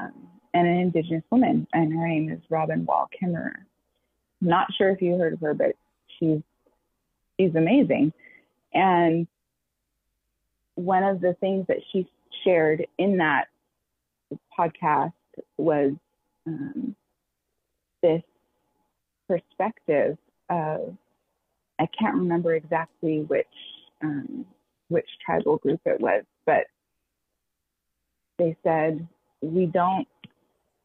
[0.00, 3.56] um, and an indigenous woman, and her name is Robin Wall Kimmerer.
[4.40, 5.74] Not sure if you heard of her, but
[6.18, 6.40] she's
[7.38, 8.12] she's amazing.
[8.72, 9.26] And
[10.74, 12.08] one of the things that she
[12.44, 13.48] shared in that
[14.56, 15.12] podcast
[15.56, 15.92] was
[16.46, 16.94] um,
[18.02, 18.22] this
[19.26, 20.16] perspective
[20.50, 20.96] of
[21.78, 23.46] I can't remember exactly which
[24.02, 24.46] um,
[24.88, 26.64] which tribal group it was, but
[28.38, 29.06] they said
[29.40, 30.06] we don't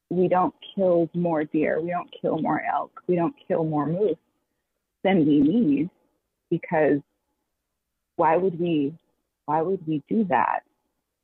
[0.09, 4.17] we don't kill more deer, we don't kill more elk, we don't kill more moose
[5.03, 5.89] than we need
[6.49, 6.99] because
[8.15, 8.93] why would we
[9.45, 10.59] why would we do that?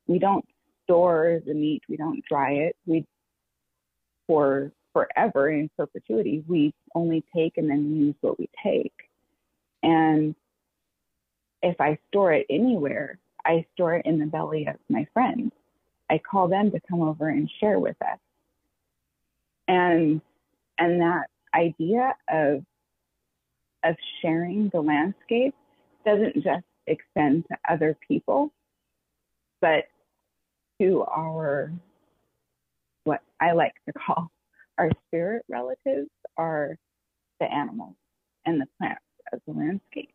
[0.07, 0.45] We don't
[0.85, 3.05] store the meat, we don't dry it, we
[4.27, 6.43] for forever in perpetuity.
[6.47, 8.93] We only take and then use what we take.
[9.83, 10.35] And
[11.61, 15.51] if I store it anywhere, I store it in the belly of my friends.
[16.09, 18.19] I call them to come over and share with us.
[19.67, 20.21] And
[20.77, 22.63] and that idea of
[23.83, 25.55] of sharing the landscape
[26.05, 28.51] doesn't just extend to other people,
[29.61, 29.85] but
[30.79, 31.71] to our
[33.03, 34.31] what I like to call
[34.77, 36.77] our spirit relatives are
[37.39, 37.95] the animals
[38.45, 39.03] and the plants
[39.33, 40.13] of the landscape.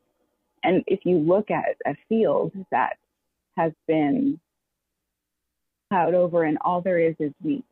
[0.65, 2.97] And if you look at a field that
[3.57, 4.41] has been
[5.91, 7.65] plowed over and all there is is wheat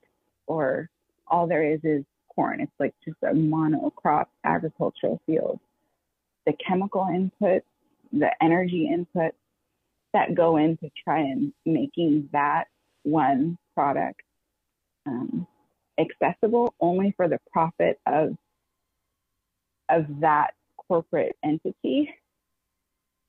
[0.46, 0.88] or
[1.26, 5.58] all there is is corn, it's like just a monocrop agricultural field.
[6.46, 7.62] The chemical inputs,
[8.12, 9.32] the energy inputs
[10.12, 12.64] that go into try and making that
[13.04, 14.20] one product
[15.06, 15.46] um,
[15.98, 18.36] accessible only for the profit of
[19.88, 22.14] of that corporate entity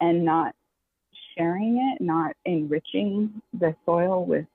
[0.03, 0.53] and not
[1.37, 4.45] sharing it, not enriching the soil with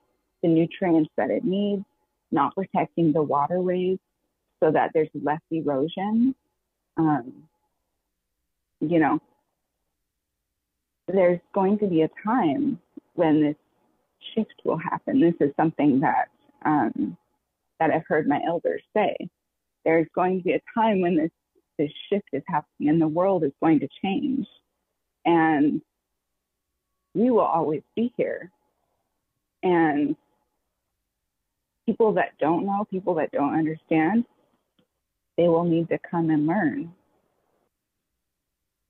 [0.43, 1.83] the nutrients that it needs,
[2.31, 3.97] not protecting the waterways
[4.61, 6.35] so that there's less erosion.
[6.97, 7.33] Um,
[8.79, 9.19] you know,
[11.07, 12.79] there's going to be a time
[13.15, 13.55] when this
[14.35, 15.19] shift will happen.
[15.19, 16.29] This is something that
[16.63, 17.17] um,
[17.79, 19.15] that I've heard my elders say.
[19.83, 21.31] There's going to be a time when this
[21.79, 24.45] this shift is happening and the world is going to change.
[25.29, 25.81] And
[27.13, 28.51] we will always be here.
[29.61, 30.15] And
[31.85, 34.25] people that don't know, people that don't understand,
[35.37, 36.91] they will need to come and learn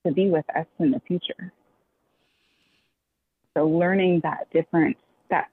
[0.08, 1.52] to be with us in the future.
[3.58, 4.96] So learning that different
[5.30, 5.50] that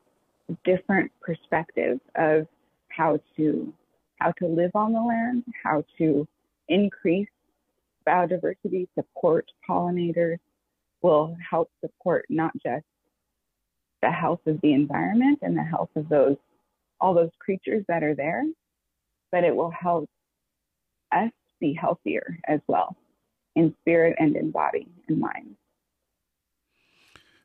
[0.65, 2.47] different perspective of
[2.91, 3.73] how to
[4.21, 6.29] how to live on the land, how to
[6.69, 7.29] increase
[8.07, 10.39] biodiversity, support pollinators,
[11.03, 12.85] will help support not just
[14.03, 16.37] the health of the environment and the health of those
[17.01, 18.43] all those creatures that are there,
[19.31, 20.09] but it will help
[21.13, 21.31] us
[21.61, 22.97] be healthier as well
[23.55, 25.57] in spirit and in body and mind.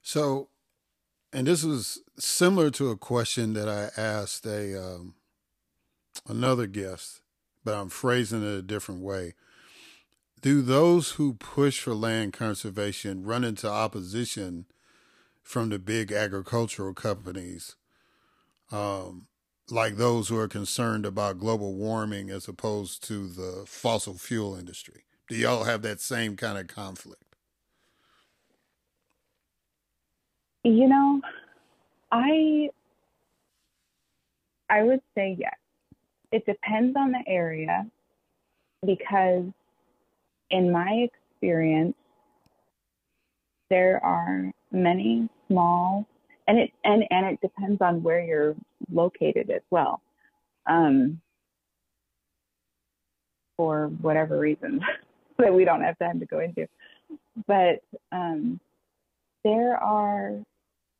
[0.01, 0.49] So,
[1.33, 5.15] and this was similar to a question that I asked a um,
[6.27, 7.21] another guest,
[7.63, 9.35] but I'm phrasing it a different way.
[10.41, 14.65] Do those who push for land conservation run into opposition
[15.43, 17.75] from the big agricultural companies,
[18.71, 19.27] um,
[19.69, 25.03] like those who are concerned about global warming as opposed to the fossil fuel industry?
[25.29, 27.35] Do y'all have that same kind of conflict?
[30.63, 31.21] You know,
[32.11, 32.69] I
[34.69, 35.55] I would say yes
[36.31, 37.85] it depends on the area
[38.85, 39.43] because
[40.51, 41.95] in my experience
[43.69, 46.05] there are many small
[46.47, 48.55] and it and and it depends on where you're
[48.91, 50.01] located as well
[50.67, 51.19] um,
[53.57, 54.81] for whatever reason
[55.37, 56.67] that we don't have time to go into.
[57.47, 57.81] But
[58.11, 58.59] um,
[59.43, 60.39] there are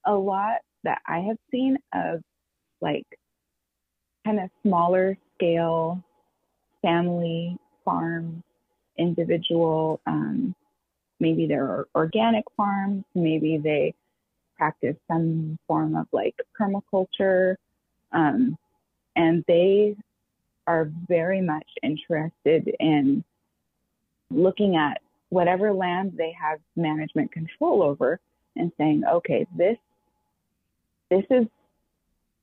[0.06, 2.22] a lot that i have seen of
[2.82, 3.06] like
[4.26, 6.04] kind of smaller scale
[6.82, 8.42] family farms,
[9.02, 10.56] individual, um,
[11.20, 13.94] maybe they're organic farms, maybe they
[14.58, 17.56] practice some form of like permaculture.
[18.12, 18.58] Um,
[19.16, 19.96] and they
[20.68, 23.24] are very much interested in
[24.30, 28.20] looking at whatever land they have management control over
[28.56, 29.78] and saying, okay, this
[31.10, 31.46] this is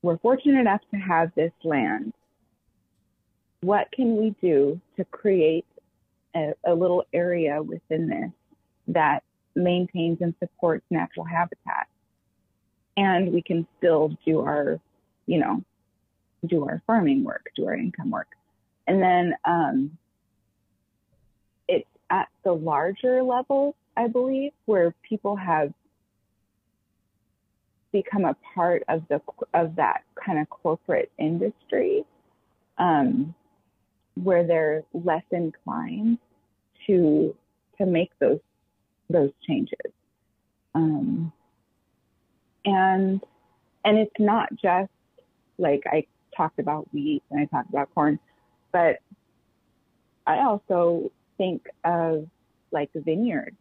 [0.01, 2.13] we're fortunate enough to have this land.
[3.61, 5.65] What can we do to create
[6.35, 8.31] a, a little area within this
[8.87, 9.23] that
[9.55, 11.87] maintains and supports natural habitat?
[12.97, 14.79] And we can still do our,
[15.25, 15.63] you know,
[16.45, 18.27] do our farming work, do our income work.
[18.87, 19.97] And then um,
[21.67, 25.73] it's at the larger level, I believe, where people have
[27.91, 29.21] become a part of the
[29.53, 32.05] of that kind of corporate industry
[32.77, 33.33] um,
[34.23, 36.17] where they're less inclined
[36.87, 37.35] to
[37.77, 38.39] to make those
[39.09, 39.79] those changes.
[40.75, 41.31] Um,
[42.65, 43.23] and
[43.85, 44.91] and it's not just
[45.57, 46.05] like I
[46.35, 48.19] talked about wheat and I talked about corn,
[48.71, 48.99] but
[50.27, 52.27] I also think of
[52.71, 53.55] like vineyards.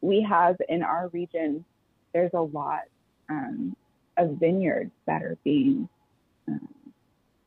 [0.00, 1.64] We have in our region,
[2.12, 2.82] there's a lot
[3.28, 3.76] um,
[4.16, 5.88] of vineyards that are being
[6.46, 6.68] um,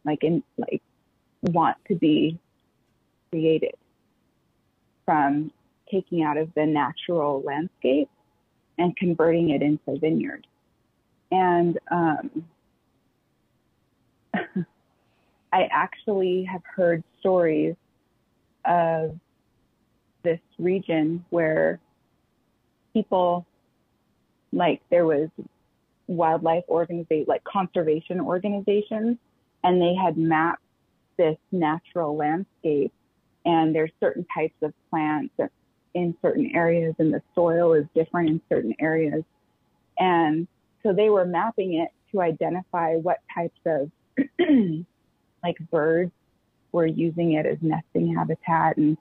[0.05, 0.81] like in like
[1.41, 2.37] want to be
[3.31, 3.75] created
[5.05, 5.51] from
[5.89, 8.09] taking out of the natural landscape
[8.77, 10.47] and converting it into vineyard.
[11.31, 12.45] And um,
[15.53, 17.75] I actually have heard stories
[18.65, 19.17] of
[20.23, 21.79] this region where
[22.93, 23.45] people,
[24.51, 25.29] like there was
[26.07, 29.17] wildlife organization, like conservation organizations,
[29.63, 30.60] and they had mapped
[31.21, 32.91] this natural landscape.
[33.45, 35.33] And there's certain types of plants
[35.93, 39.23] in certain areas, and the soil is different in certain areas.
[39.99, 40.47] And
[40.81, 43.91] so they were mapping it to identify what types of
[45.43, 46.11] like birds
[46.71, 48.97] were using it as nesting habitat and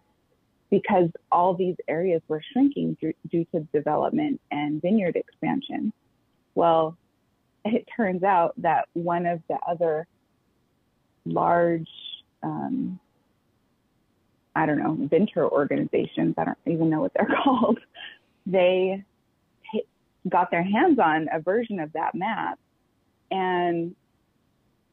[0.70, 5.92] because all these areas were shrinking due, due to development and vineyard expansion.
[6.54, 6.96] Well,
[7.64, 10.06] it turns out that one of the other
[11.24, 11.88] large,
[12.42, 12.98] um,
[14.54, 17.78] I don't know, venture organizations, I don't even know what they're called,
[18.46, 19.04] they
[19.72, 19.86] t-
[20.28, 22.58] got their hands on a version of that map.
[23.30, 23.94] And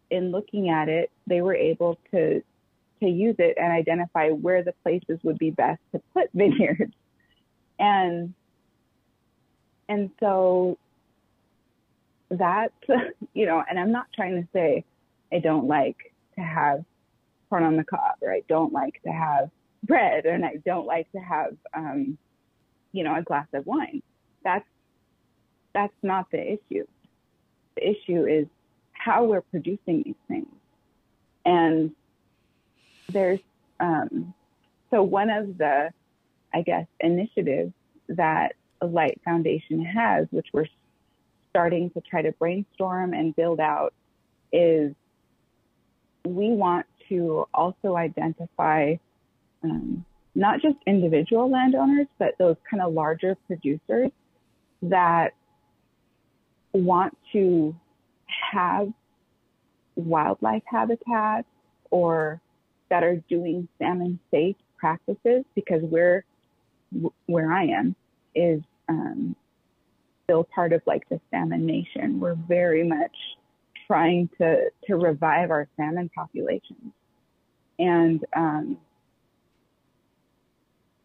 [0.09, 2.43] in looking at it, they were able to
[2.99, 6.93] to use it and identify where the places would be best to put vineyards.
[7.79, 8.33] And
[9.89, 10.77] and so
[12.29, 12.71] that
[13.33, 14.85] you know, and I'm not trying to say
[15.31, 16.85] I don't like to have
[17.49, 19.49] corn on the cob or I don't like to have
[19.83, 22.17] bread and I don't like to have um,
[22.91, 24.01] you know, a glass of wine.
[24.43, 24.65] That's
[25.73, 26.85] that's not the issue.
[27.75, 28.47] The issue is
[28.93, 30.47] how we're producing these things.
[31.45, 31.91] And
[33.09, 33.39] there's
[33.79, 34.33] um,
[34.89, 35.91] so one of the,
[36.53, 37.73] I guess, initiatives
[38.09, 40.67] that Light Foundation has, which we're
[41.51, 43.93] starting to try to brainstorm and build out,
[44.51, 44.93] is
[46.25, 48.95] we want to also identify
[49.63, 50.05] um,
[50.35, 54.11] not just individual landowners, but those kind of larger producers
[54.83, 55.33] that
[56.73, 57.75] want to
[58.51, 58.89] have
[59.95, 61.47] wildlife habitats
[61.89, 62.39] or
[62.89, 66.23] that are doing salmon safe practices because where
[67.25, 67.95] where I am
[68.35, 69.35] is um,
[70.23, 72.19] still part of like the salmon nation.
[72.19, 73.15] We're very much
[73.87, 76.91] trying to to revive our salmon populations,
[77.79, 78.77] and um,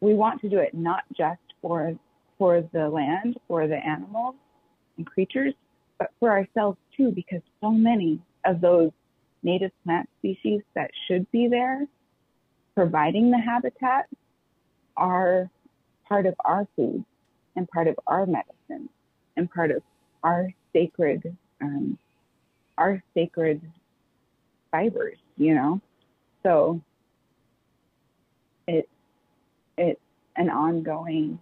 [0.00, 1.94] we want to do it not just for
[2.38, 4.34] for the land, for the animals
[4.96, 5.54] and creatures,
[5.98, 8.90] but for ourselves too, because so many of those
[9.42, 11.86] native plant species that should be there
[12.74, 14.08] providing the habitat
[14.96, 15.50] are
[16.08, 17.04] part of our food
[17.56, 18.88] and part of our medicine
[19.36, 19.82] and part of
[20.22, 21.98] our sacred um,
[22.78, 23.60] our sacred
[24.70, 25.80] fibers you know?
[26.42, 26.80] So
[28.66, 28.88] it's
[29.76, 30.00] it's
[30.36, 31.38] an ongoing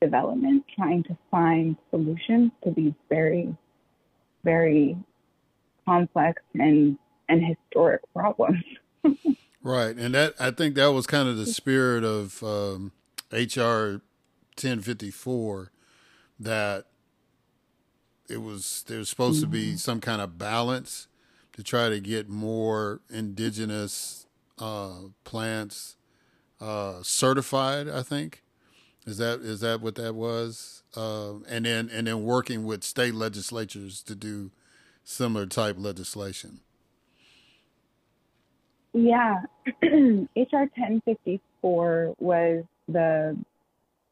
[0.00, 3.54] development trying to find solutions to these very
[4.44, 4.96] very
[5.84, 6.98] complex and
[7.28, 8.64] and historic problems.
[9.62, 12.92] Right, and that I think that was kind of the spirit of um,
[13.30, 14.00] HR
[14.56, 15.70] 1054
[16.38, 16.86] that
[18.30, 19.52] it was there was supposed mm-hmm.
[19.52, 19.76] to be mm-hmm.
[19.76, 21.08] some kind of balance
[21.52, 24.26] to try to get more indigenous
[24.58, 24.94] uh,
[25.24, 25.96] plants
[26.60, 27.88] uh, certified.
[27.88, 28.42] I think
[29.06, 33.14] is that is that what that was, uh, and then and then working with state
[33.14, 34.50] legislatures to do
[35.04, 36.60] similar type legislation.
[38.92, 39.42] Yeah,
[39.82, 43.36] HR 1054 was the,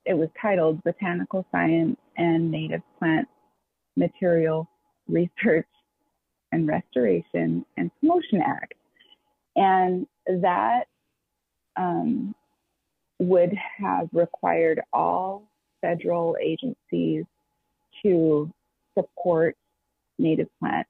[0.04, 3.28] it was titled Botanical Science and Native Plant
[3.98, 4.68] Material
[5.08, 5.66] Research
[6.52, 8.74] and Restoration and Promotion Act.
[9.56, 10.84] And that
[11.76, 12.34] um,
[13.18, 15.48] would have required all
[15.80, 17.24] federal agencies
[18.02, 18.50] to
[18.96, 19.56] support
[20.18, 20.86] native plant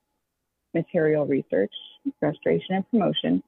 [0.75, 1.73] material research,
[2.21, 3.43] restoration, and promotion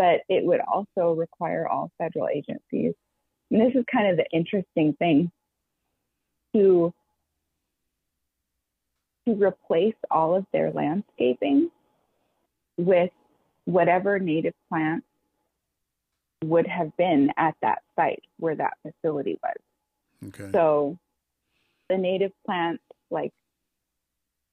[0.00, 2.94] but it would also require all federal agencies.
[3.50, 5.30] And this is kind of the interesting thing
[6.54, 6.94] to
[9.26, 11.70] to replace all of their landscaping
[12.76, 13.10] with
[13.64, 15.06] whatever native plants
[16.44, 20.28] would have been at that site where that facility was.
[20.28, 20.50] Okay.
[20.52, 20.98] So
[21.88, 23.32] the native plants, like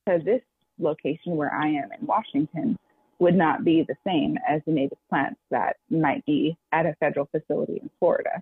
[0.07, 0.41] to this
[0.80, 2.77] location where I am in Washington,
[3.19, 7.27] would not be the same as the native plants that might be at a federal
[7.27, 8.41] facility in Florida.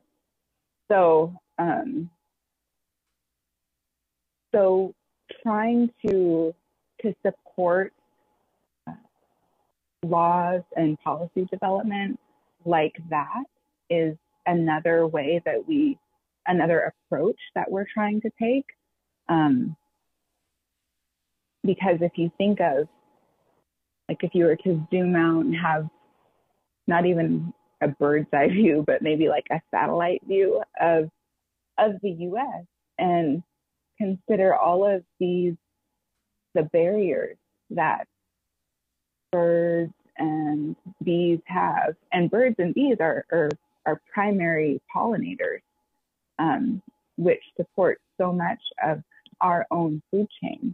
[0.91, 2.09] So, um,
[4.53, 4.93] so
[5.43, 6.53] trying to
[7.01, 7.93] to support
[8.87, 8.93] uh,
[10.03, 12.19] laws and policy development
[12.65, 13.43] like that
[13.89, 14.15] is
[14.45, 15.97] another way that we
[16.47, 18.65] another approach that we're trying to take.
[19.29, 19.75] Um,
[21.63, 22.87] because if you think of
[24.07, 25.87] like if you were to zoom out and have
[26.87, 31.09] not even a bird's eye view, but maybe like a satellite view of
[31.77, 32.63] of the US
[32.97, 33.43] and
[33.97, 35.55] consider all of these
[36.53, 37.37] the barriers
[37.71, 38.07] that
[39.31, 41.95] birds and bees have.
[42.11, 43.49] And birds and bees are are,
[43.85, 45.61] are primary pollinators,
[46.39, 46.81] um,
[47.17, 49.03] which support so much of
[49.41, 50.73] our own food chain.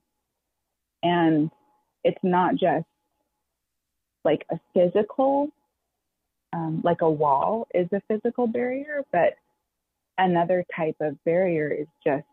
[1.04, 1.50] And
[2.04, 2.86] it's not just
[4.24, 5.50] like a physical,
[6.54, 9.34] um, like a wall is a physical barrier, but
[10.18, 12.26] another type of barrier is just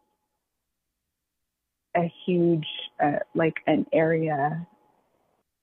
[1.97, 2.67] a huge,
[3.03, 4.67] uh, like an area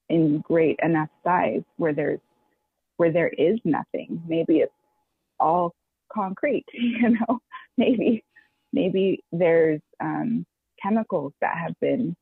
[0.09, 2.19] in great enough size where there's
[2.97, 4.21] where there is nothing.
[4.27, 4.71] Maybe it's
[5.39, 5.73] all
[6.11, 7.39] concrete, you know.
[7.77, 8.23] Maybe
[8.71, 10.45] maybe there's um,
[10.81, 12.15] chemicals that have been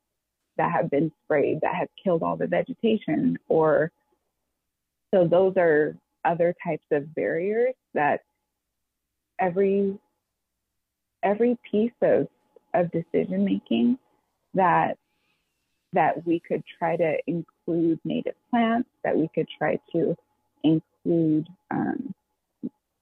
[0.57, 3.91] that have been sprayed that have killed all the vegetation or
[5.13, 8.21] so those are other types of barriers that
[9.39, 9.97] every
[11.23, 12.27] every piece of
[12.73, 13.97] of decision making
[14.53, 14.97] that
[15.93, 20.15] that we could try to include native plants that we could try to
[20.63, 22.13] include um,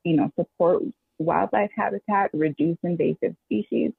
[0.04, 0.84] you know support
[1.20, 3.92] wildlife habitat reduce invasive species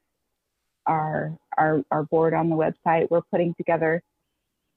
[0.87, 3.11] our, our our board on the website.
[3.11, 4.03] We're putting together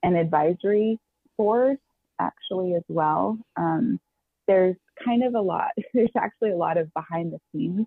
[0.03, 0.99] an advisory
[1.37, 1.77] board
[2.19, 3.37] actually as well.
[3.57, 3.99] Um,
[4.47, 5.71] there's kind of a lot.
[5.93, 7.85] There's actually a lot of behind the scenes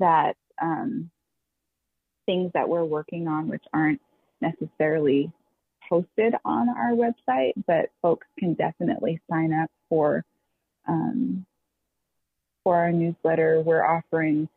[0.00, 1.10] that um,
[2.26, 4.00] things that we're working on, which aren't
[4.40, 5.32] necessarily
[5.88, 10.24] posted on our website, but folks can definitely sign up for
[10.88, 11.44] um,
[12.64, 13.60] for our newsletter.
[13.60, 14.48] We're offering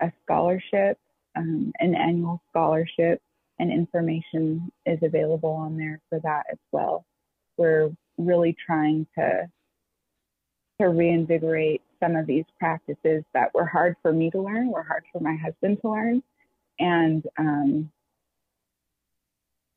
[0.00, 0.98] a scholarship,
[1.36, 3.20] um, an annual scholarship,
[3.58, 7.04] and information is available on there for that as well.
[7.56, 9.48] We're really trying to
[10.80, 15.04] to reinvigorate some of these practices that were hard for me to learn, were hard
[15.12, 16.22] for my husband to learn,
[16.78, 17.90] and um,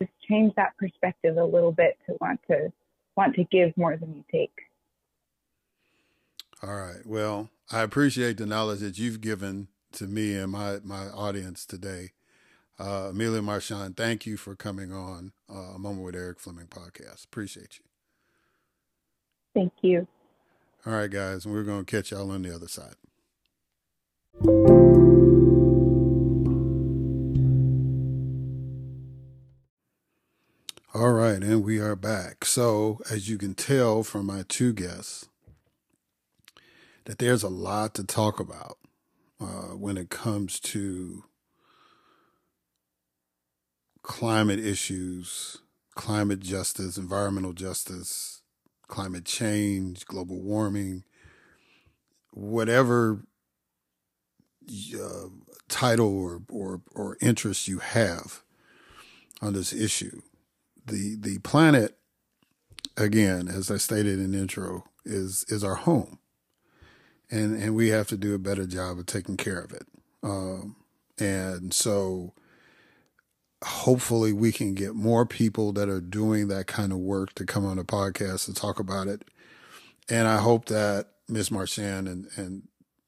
[0.01, 2.71] just change that perspective a little bit to want to
[3.15, 4.53] want to give more than you take.
[6.63, 7.05] All right.
[7.05, 12.11] Well, I appreciate the knowledge that you've given to me and my my audience today.
[12.79, 17.25] Uh, Amelia Marchand, thank you for coming on uh, a Moment with Erik Fleming podcast.
[17.25, 17.85] Appreciate you.
[19.53, 20.07] Thank you.
[20.85, 22.95] All right, guys, we're going to catch y'all on the other side.
[30.93, 32.43] All right, and we are back.
[32.43, 35.29] So, as you can tell from my two guests,
[37.05, 38.77] that there's a lot to talk about
[39.39, 41.23] uh, when it comes to
[44.01, 45.59] climate issues,
[45.95, 48.42] climate justice, environmental justice,
[48.87, 51.03] climate change, global warming,
[52.31, 53.23] whatever
[54.95, 55.27] uh,
[55.67, 58.43] title or, or, or interest you have
[59.41, 60.21] on this issue.
[60.85, 61.97] The, the planet,
[62.97, 66.19] again, as I stated in the intro, is, is our home.
[67.31, 69.87] And, and we have to do a better job of taking care of it.
[70.21, 70.75] Um,
[71.19, 72.33] and so
[73.63, 77.65] hopefully we can get more people that are doing that kind of work to come
[77.65, 79.23] on the podcast to talk about it.
[80.09, 81.51] And I hope that Ms.
[81.51, 82.67] Marchand and, and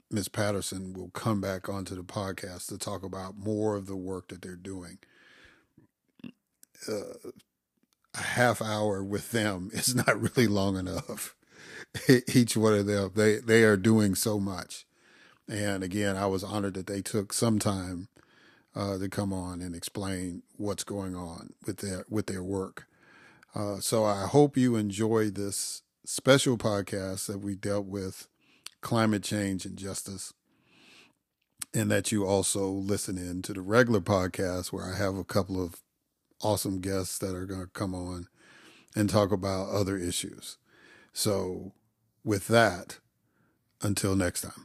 [0.09, 0.29] Ms.
[0.29, 4.41] Patterson will come back onto the podcast to talk about more of the work that
[4.41, 4.99] they're doing.
[6.87, 7.31] Uh,
[8.13, 11.35] a half hour with them is not really long enough.
[12.33, 14.85] Each one of them, they, they are doing so much.
[15.47, 18.07] And again, I was honored that they took some time
[18.75, 22.87] uh, to come on and explain what's going on with their with their work.
[23.53, 28.27] Uh, so I hope you enjoy this special podcast that we dealt with
[28.81, 30.33] climate change and justice,
[31.73, 35.63] and that you also listen in to the regular podcast where I have a couple
[35.63, 35.81] of
[36.41, 38.27] awesome guests that are going to come on
[38.95, 40.57] and talk about other issues.
[41.13, 41.71] So,
[42.23, 42.99] with that,
[43.81, 44.64] until next time.